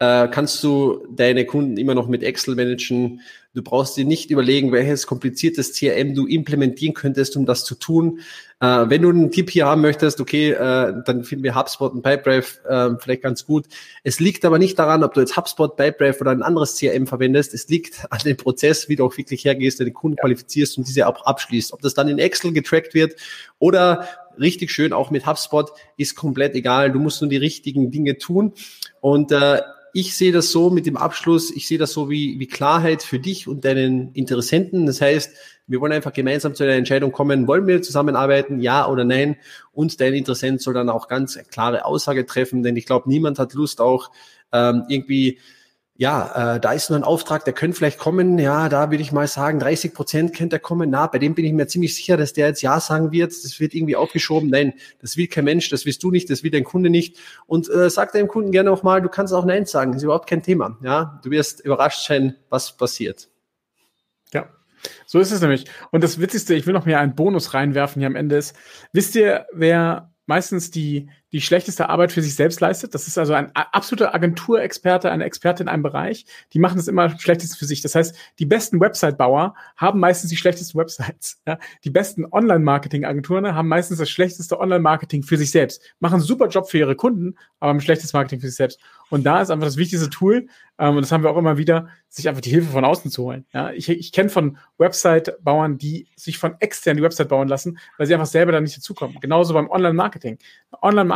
äh, 0.00 0.28
kannst 0.28 0.64
du 0.64 1.06
deine 1.14 1.44
Kunden 1.44 1.76
immer 1.76 1.94
noch 1.94 2.08
mit 2.08 2.22
Excel 2.22 2.56
managen. 2.56 3.20
Du 3.52 3.62
brauchst 3.62 3.96
dir 3.96 4.04
nicht 4.04 4.30
überlegen, 4.30 4.72
welches 4.72 5.06
kompliziertes 5.06 5.78
CRM 5.78 6.14
du 6.14 6.26
implementieren 6.26 6.94
könntest, 6.94 7.36
um 7.36 7.44
das 7.44 7.64
zu 7.64 7.74
tun. 7.74 8.20
Äh, 8.60 8.86
wenn 8.88 9.02
du 9.02 9.10
einen 9.10 9.30
Tipp 9.30 9.50
hier 9.50 9.66
haben 9.66 9.82
möchtest, 9.82 10.20
okay, 10.20 10.52
äh, 10.52 10.94
dann 11.04 11.24
finden 11.24 11.44
wir 11.44 11.54
HubSpot 11.54 11.92
und 11.92 12.02
Pipedrive 12.02 12.60
äh, 12.66 12.90
vielleicht 12.98 13.22
ganz 13.22 13.44
gut. 13.44 13.66
Es 14.02 14.20
liegt 14.20 14.46
aber 14.46 14.58
nicht 14.58 14.78
daran, 14.78 15.04
ob 15.04 15.12
du 15.12 15.20
jetzt 15.20 15.36
HubSpot, 15.36 15.76
Pipedrive 15.76 16.20
oder 16.22 16.30
ein 16.30 16.42
anderes 16.42 16.78
CRM 16.78 17.06
verwendest. 17.06 17.52
Es 17.52 17.68
liegt 17.68 18.06
an 18.08 18.20
dem 18.24 18.38
Prozess, 18.38 18.88
wie 18.88 18.96
du 18.96 19.04
auch 19.04 19.18
wirklich 19.18 19.44
hergehst, 19.44 19.80
deine 19.80 19.92
Kunden 19.92 20.16
qualifizierst 20.16 20.78
und 20.78 20.88
diese 20.88 21.06
auch 21.06 21.26
abschließt. 21.26 21.74
Ob 21.74 21.82
das 21.82 21.92
dann 21.92 22.08
in 22.08 22.18
Excel 22.18 22.52
getrackt 22.52 22.94
wird 22.94 23.16
oder 23.58 24.08
richtig 24.38 24.70
schön 24.70 24.94
auch 24.94 25.10
mit 25.10 25.26
HubSpot, 25.26 25.72
ist 25.98 26.14
komplett 26.14 26.54
egal. 26.54 26.90
Du 26.90 27.00
musst 27.00 27.20
nur 27.20 27.28
die 27.28 27.36
richtigen 27.36 27.90
Dinge 27.90 28.16
tun. 28.16 28.54
Und 29.00 29.32
äh, 29.32 29.60
ich 29.92 30.16
sehe 30.16 30.32
das 30.32 30.50
so 30.50 30.70
mit 30.70 30.86
dem 30.86 30.96
Abschluss, 30.96 31.50
ich 31.50 31.66
sehe 31.66 31.78
das 31.78 31.92
so 31.92 32.10
wie, 32.10 32.38
wie 32.38 32.46
Klarheit 32.46 33.02
für 33.02 33.18
dich 33.18 33.48
und 33.48 33.64
deinen 33.64 34.12
Interessenten. 34.12 34.86
Das 34.86 35.00
heißt, 35.00 35.36
wir 35.66 35.80
wollen 35.80 35.92
einfach 35.92 36.12
gemeinsam 36.12 36.54
zu 36.54 36.64
einer 36.64 36.72
Entscheidung 36.72 37.12
kommen, 37.12 37.46
wollen 37.46 37.66
wir 37.66 37.82
zusammenarbeiten, 37.82 38.60
ja 38.60 38.88
oder 38.88 39.04
nein? 39.04 39.36
Und 39.72 40.00
dein 40.00 40.14
Interessent 40.14 40.60
soll 40.60 40.74
dann 40.74 40.88
auch 40.88 41.08
ganz 41.08 41.38
klare 41.50 41.84
Aussage 41.84 42.26
treffen, 42.26 42.62
denn 42.62 42.76
ich 42.76 42.86
glaube, 42.86 43.08
niemand 43.08 43.38
hat 43.38 43.54
Lust 43.54 43.80
auch 43.80 44.10
ähm, 44.52 44.84
irgendwie 44.88 45.38
ja, 46.00 46.54
äh, 46.54 46.60
da 46.60 46.72
ist 46.72 46.88
nur 46.88 46.98
ein 46.98 47.04
Auftrag, 47.04 47.44
der 47.44 47.52
könnte 47.52 47.76
vielleicht 47.76 47.98
kommen. 47.98 48.38
Ja, 48.38 48.70
da 48.70 48.90
würde 48.90 49.02
ich 49.02 49.12
mal 49.12 49.26
sagen, 49.26 49.58
30 49.58 49.92
Prozent 49.92 50.34
könnte 50.34 50.56
er 50.56 50.60
kommen. 50.60 50.88
Na, 50.88 51.06
bei 51.06 51.18
dem 51.18 51.34
bin 51.34 51.44
ich 51.44 51.52
mir 51.52 51.66
ziemlich 51.66 51.94
sicher, 51.94 52.16
dass 52.16 52.32
der 52.32 52.46
jetzt 52.46 52.62
Ja 52.62 52.80
sagen 52.80 53.12
wird. 53.12 53.32
Das 53.32 53.60
wird 53.60 53.74
irgendwie 53.74 53.96
aufgeschoben. 53.96 54.48
Nein, 54.48 54.72
das 55.02 55.18
will 55.18 55.26
kein 55.26 55.44
Mensch, 55.44 55.68
das 55.68 55.84
willst 55.84 56.02
du 56.02 56.10
nicht, 56.10 56.30
das 56.30 56.42
will 56.42 56.50
dein 56.50 56.64
Kunde 56.64 56.88
nicht. 56.88 57.18
Und 57.46 57.68
äh, 57.68 57.90
sag 57.90 58.14
deinem 58.14 58.28
Kunden 58.28 58.50
gerne 58.50 58.72
auch 58.72 58.82
mal, 58.82 59.02
du 59.02 59.10
kannst 59.10 59.34
auch 59.34 59.44
Nein 59.44 59.66
sagen. 59.66 59.92
Das 59.92 59.98
ist 59.98 60.04
überhaupt 60.04 60.26
kein 60.26 60.42
Thema. 60.42 60.78
Ja, 60.82 61.20
du 61.22 61.30
wirst 61.30 61.60
überrascht 61.60 62.06
sein, 62.06 62.34
was 62.48 62.74
passiert. 62.78 63.28
Ja, 64.32 64.48
so 65.04 65.18
ist 65.18 65.32
es 65.32 65.42
nämlich. 65.42 65.66
Und 65.90 66.02
das 66.02 66.18
Witzigste, 66.18 66.54
ich 66.54 66.66
will 66.66 66.72
noch 66.72 66.86
mehr 66.86 67.00
einen 67.00 67.14
Bonus 67.14 67.52
reinwerfen 67.52 68.00
hier 68.00 68.06
am 68.06 68.16
Ende 68.16 68.36
ist, 68.36 68.56
wisst 68.94 69.16
ihr, 69.16 69.44
wer 69.52 70.14
meistens 70.24 70.70
die 70.70 71.10
die 71.32 71.40
schlechteste 71.40 71.88
Arbeit 71.88 72.12
für 72.12 72.22
sich 72.22 72.34
selbst 72.34 72.60
leistet. 72.60 72.94
Das 72.94 73.06
ist 73.06 73.18
also 73.18 73.34
ein 73.34 73.50
absoluter 73.54 74.14
Agenturexperte, 74.14 75.10
eine 75.10 75.24
Expertin 75.24 75.66
in 75.66 75.68
einem 75.68 75.82
Bereich. 75.82 76.26
Die 76.52 76.58
machen 76.58 76.76
das 76.76 76.88
immer 76.88 77.18
schlechtest 77.18 77.58
für 77.58 77.64
sich. 77.64 77.82
Das 77.82 77.94
heißt, 77.94 78.16
die 78.38 78.46
besten 78.46 78.80
Website-Bauer 78.80 79.54
haben 79.76 80.00
meistens 80.00 80.30
die 80.30 80.36
schlechtesten 80.36 80.78
Websites. 80.78 81.40
Ja? 81.46 81.58
Die 81.84 81.90
besten 81.90 82.26
Online-Marketing-Agenturen 82.30 83.54
haben 83.54 83.66
meistens 83.66 83.98
das 83.98 84.10
schlechteste 84.10 84.60
Online-Marketing 84.60 85.22
für 85.22 85.36
sich 85.36 85.50
selbst. 85.50 85.82
Machen 85.98 86.14
einen 86.14 86.22
super 86.22 86.48
Job 86.48 86.68
für 86.68 86.78
ihre 86.78 86.94
Kunden, 86.94 87.34
aber 87.60 87.72
ein 87.72 87.80
schlechtes 87.80 88.12
Marketing 88.12 88.40
für 88.40 88.46
sich 88.46 88.56
selbst. 88.56 88.78
Und 89.08 89.24
da 89.24 89.40
ist 89.40 89.50
einfach 89.50 89.66
das 89.66 89.76
wichtigste 89.76 90.10
Tool, 90.10 90.46
ähm, 90.80 90.96
und 90.96 91.02
das 91.02 91.12
haben 91.12 91.22
wir 91.22 91.30
auch 91.30 91.36
immer 91.36 91.58
wieder, 91.58 91.88
sich 92.08 92.28
einfach 92.28 92.40
die 92.40 92.50
Hilfe 92.50 92.70
von 92.70 92.84
außen 92.84 93.10
zu 93.10 93.24
holen. 93.24 93.44
Ja, 93.52 93.70
ich, 93.70 93.88
ich 93.88 94.12
kenne 94.12 94.30
von 94.30 94.56
Website-Bauern, 94.78 95.76
die 95.78 96.08
sich 96.16 96.38
von 96.38 96.54
extern 96.60 96.96
die 96.96 97.02
Website 97.02 97.28
bauen 97.28 97.48
lassen, 97.48 97.78
weil 97.98 98.06
sie 98.06 98.14
einfach 98.14 98.26
selber 98.26 98.50
da 98.52 98.60
nicht 98.60 98.76
dazukommen. 98.76 99.18
Genauso 99.20 99.52
beim 99.52 99.68
Online-Marketing. 99.70 100.38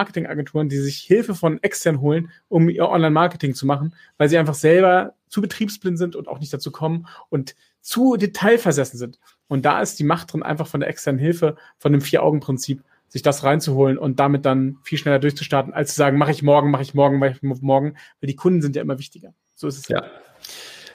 Online-Marketing-Agenturen, 0.05 0.69
die 0.69 0.79
sich 0.79 0.99
Hilfe 0.99 1.35
von 1.35 1.63
extern 1.63 2.01
holen, 2.01 2.31
um 2.49 2.69
ihr 2.69 2.89
Online-Marketing 2.89 3.55
zu 3.55 3.67
machen, 3.67 3.95
weil 4.19 4.29
sie 4.29 4.39
einfach 4.39 4.55
selber 4.55 5.15
zu 5.29 5.41
betriebsblind 5.41 5.99
sind 5.99 6.17
und 6.17 6.29
auch 6.29 6.41
nicht 6.41 6.53
dazu 6.53 6.71
kommen 6.71 7.07
und 7.29 7.55
zu 7.81 8.17
detailversessen 8.17 8.99
sind. 8.99 9.19
Und 9.49 9.65
da 9.65 9.81
ist 9.81 9.99
die 9.99 10.05
Macht 10.05 10.33
drin, 10.33 10.43
einfach 10.43 10.67
von 10.67 10.81
der 10.81 10.89
externen 10.89 11.19
Hilfe, 11.19 11.57
von 11.79 11.93
dem 11.93 12.01
Vier-Augen-Prinzip, 12.01 12.83
sich 13.09 13.23
das 13.23 13.45
reinzuholen 13.45 13.97
und 13.97 14.19
damit 14.19 14.45
dann 14.45 14.79
viel 14.83 14.99
schneller 14.99 15.21
durchzustarten, 15.21 15.73
als 15.73 15.91
zu 15.91 15.97
sagen, 15.97 16.19
mache 16.19 16.33
ich 16.33 16.43
morgen, 16.43 16.71
mache 16.71 16.83
ich 16.83 16.95
morgen, 16.95 17.19
mache 17.19 17.33
ich 17.33 17.43
morgen, 17.43 17.95
weil 18.21 18.27
die 18.27 18.37
Kunden 18.37 18.61
sind 18.61 18.75
ja 18.75 18.83
immer 18.83 18.99
wichtiger. 18.99 19.35
So 19.55 19.69
ist 19.69 19.79
es. 19.79 19.89
Ja. 19.89 20.05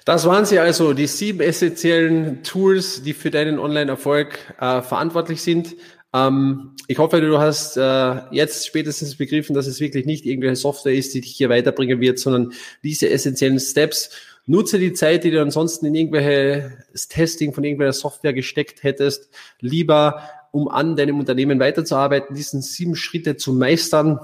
Das 0.03 0.25
waren 0.25 0.43
sie 0.43 0.59
also, 0.59 0.93
die 0.93 1.07
sieben 1.07 1.39
essentiellen 1.39 2.43
Tools, 2.43 3.03
die 3.03 3.13
für 3.13 3.29
deinen 3.29 3.59
Online-Erfolg 3.59 4.39
äh, 4.59 4.81
verantwortlich 4.81 5.41
sind. 5.41 5.75
Ähm, 6.13 6.75
ich 6.87 6.97
hoffe, 6.97 7.21
du 7.21 7.37
hast 7.37 7.77
äh, 7.77 8.21
jetzt 8.31 8.65
spätestens 8.65 9.15
begriffen, 9.15 9.53
dass 9.53 9.67
es 9.67 9.79
wirklich 9.79 10.05
nicht 10.05 10.25
irgendwelche 10.25 10.55
Software 10.55 10.93
ist, 10.93 11.13
die 11.13 11.21
dich 11.21 11.31
hier 11.31 11.49
weiterbringen 11.49 11.99
wird, 12.01 12.19
sondern 12.19 12.53
diese 12.83 13.09
essentiellen 13.09 13.59
Steps. 13.59 14.09
Nutze 14.45 14.79
die 14.79 14.93
Zeit, 14.93 15.23
die 15.23 15.31
du 15.31 15.41
ansonsten 15.41 15.85
in 15.85 15.95
irgendwelche 15.95 16.83
Testing 17.09 17.53
von 17.53 17.63
irgendwelcher 17.63 17.93
Software 17.93 18.33
gesteckt 18.33 18.81
hättest, 18.81 19.29
lieber 19.59 20.23
um 20.51 20.67
an 20.67 20.95
deinem 20.95 21.19
Unternehmen 21.19 21.59
weiterzuarbeiten, 21.59 22.35
diesen 22.35 22.63
sieben 22.63 22.95
Schritte 22.95 23.37
zu 23.37 23.53
meistern. 23.53 24.19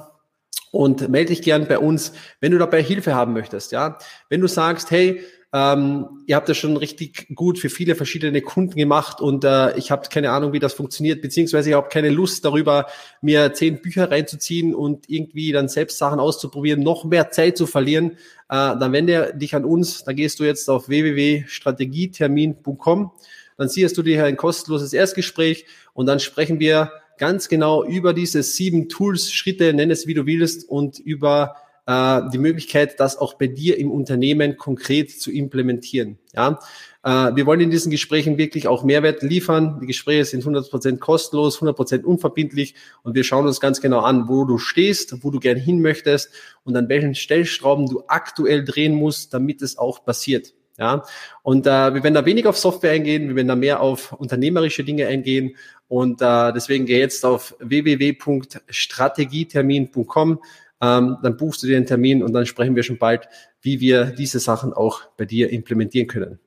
Und 0.72 1.08
melde 1.08 1.30
dich 1.30 1.42
gern 1.42 1.68
bei 1.70 1.80
uns, 1.80 2.12
wenn 2.42 2.52
du 2.52 2.58
dabei 2.58 2.84
Hilfe 2.84 3.16
haben 3.16 3.32
möchtest. 3.32 3.72
Ja, 3.72 3.98
wenn 4.28 4.42
du 4.42 4.48
sagst, 4.48 4.92
hey, 4.92 5.22
ähm, 5.56 6.22
ihr 6.28 6.36
habt 6.36 6.50
das 6.50 6.58
schon 6.58 6.76
richtig 6.76 7.34
gut 7.34 7.58
für 7.60 7.70
viele 7.70 7.96
verschiedene 7.96 8.42
Kunden 8.42 8.76
gemacht 8.76 9.22
und 9.22 9.46
äh, 9.46 9.78
ich 9.78 9.90
habe 9.90 10.10
keine 10.10 10.32
Ahnung, 10.32 10.52
wie 10.52 10.60
das 10.60 10.74
funktioniert, 10.74 11.22
beziehungsweise 11.22 11.70
ich 11.70 11.76
habe 11.78 11.88
keine 11.88 12.10
Lust 12.10 12.44
darüber, 12.44 12.88
mir 13.22 13.54
zehn 13.54 13.82
Bücher 13.82 14.12
reinzuziehen 14.12 14.76
und 14.76 15.10
irgendwie 15.10 15.54
dann 15.54 15.70
selbst 15.70 15.98
Sachen 15.98 16.20
auszuprobieren, 16.20 16.84
noch 16.84 17.06
mehr 17.06 17.32
Zeit 17.32 17.58
zu 17.58 17.68
verlieren, 17.68 18.18
äh, 18.50 18.52
dann 18.78 18.92
wende 18.92 19.34
dich 19.34 19.56
an 19.56 19.64
uns. 19.64 20.04
Da 20.04 20.12
gehst 20.12 20.42
du 20.42 20.44
jetzt 20.44 20.70
auf 20.70 20.90
www.strategietermin.com 20.90 23.12
dann 23.58 23.70
siehst 23.70 23.98
du 23.98 24.04
dir 24.04 24.26
ein 24.26 24.36
kostenloses 24.36 24.92
Erstgespräch 24.92 25.68
und 25.94 26.08
dann 26.08 26.20
sprechen 26.20 26.60
wir 26.60 26.92
ganz 27.18 27.48
genau 27.48 27.86
über 27.86 28.14
diese 28.14 28.44
sieben 28.44 28.90
Tools, 28.90 29.32
Schritte, 29.32 29.74
nenn 29.74 29.90
es 29.90 30.06
wie 30.06 30.14
du 30.14 30.26
willst, 30.26 30.68
und 30.68 31.00
über 31.00 31.56
äh, 31.88 32.22
die 32.32 32.38
Möglichkeit, 32.38 33.00
das 33.00 33.18
auch 33.18 33.36
bei 33.36 33.48
dir 33.48 33.78
im 33.78 33.92
Unternehmen 33.92 34.58
konkret 34.58 35.12
zu 35.12 35.32
implementieren. 35.32 36.18
Ja, 36.34 36.60
äh, 37.04 37.36
wir 37.36 37.46
wollen 37.46 37.60
in 37.60 37.70
diesen 37.70 37.92
Gesprächen 37.92 38.38
wirklich 38.38 38.68
auch 38.68 38.84
Mehrwert 38.84 39.22
liefern. 39.22 39.80
Die 39.82 39.86
Gespräche 39.86 40.26
sind 40.26 40.44
100% 40.44 40.98
kostenlos, 40.98 41.60
100% 41.60 42.04
unverbindlich 42.04 42.74
und 43.04 43.16
wir 43.16 43.24
schauen 43.24 43.46
uns 43.46 43.60
ganz 43.60 43.82
genau 43.82 44.00
an, 44.00 44.28
wo 44.28 44.46
du 44.46 44.58
stehst, 44.58 45.24
wo 45.24 45.30
du 45.30 45.40
gern 45.40 45.58
hin 45.58 45.82
möchtest 45.82 46.32
und 46.64 46.76
an 46.76 46.90
welchen 46.90 47.14
Stellschrauben 47.14 47.88
du 47.88 48.04
aktuell 48.08 48.66
drehen 48.66 48.96
musst, 48.96 49.32
damit 49.34 49.62
es 49.62 49.78
auch 49.78 50.04
passiert. 50.04 50.54
Ja, 50.78 51.06
und 51.42 51.68
äh, 51.68 51.94
wir 51.94 52.04
werden 52.04 52.16
da 52.16 52.26
wenig 52.26 52.48
auf 52.48 52.58
Software 52.58 52.92
eingehen, 52.92 53.30
wir 53.30 53.38
werden 53.38 53.48
da 53.48 53.56
mehr 53.56 53.80
auf 53.80 54.12
unternehmerische 54.12 54.84
Dinge 54.84 55.08
eingehen 55.08 55.56
und 55.88 56.22
äh, 56.22 56.52
deswegen 56.52 56.86
geh 56.86 57.00
jetzt 57.00 57.24
auf 57.24 57.56
www.strategietermin.com, 57.60 60.40
ähm, 60.82 61.18
dann 61.24 61.38
buchst 61.38 61.64
du 61.64 61.68
dir 61.68 61.78
einen 61.78 61.86
Termin 61.86 62.24
und 62.24 62.34
dann 62.34 62.46
sprechen 62.46 62.76
wir 62.76 62.84
schon 62.84 62.98
bald, 62.98 63.28
wie 63.62 63.80
wir 63.80 64.06
diese 64.06 64.40
Sachen 64.40 64.74
auch 64.74 65.02
bei 65.18 65.26
dir 65.26 65.50
implementieren 65.52 66.08
können. 66.08 66.40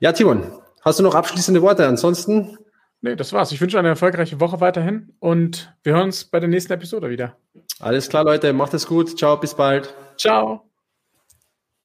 Ja, 0.00 0.12
Timon, 0.12 0.44
hast 0.82 0.98
du 0.98 1.02
noch 1.02 1.14
abschließende 1.14 1.62
Worte? 1.62 1.86
Ansonsten? 1.86 2.58
Nee, 3.00 3.14
das 3.14 3.32
war's. 3.32 3.52
Ich 3.52 3.60
wünsche 3.60 3.78
eine 3.78 3.88
erfolgreiche 3.88 4.40
Woche 4.40 4.60
weiterhin 4.60 5.12
und 5.20 5.72
wir 5.84 5.94
hören 5.94 6.06
uns 6.06 6.24
bei 6.24 6.40
der 6.40 6.48
nächsten 6.48 6.72
Episode 6.72 7.10
wieder. 7.10 7.36
Alles 7.78 8.08
klar, 8.08 8.24
Leute, 8.24 8.52
macht 8.52 8.74
es 8.74 8.86
gut. 8.86 9.16
Ciao, 9.16 9.36
bis 9.36 9.54
bald. 9.54 9.94
Ciao. 10.16 10.67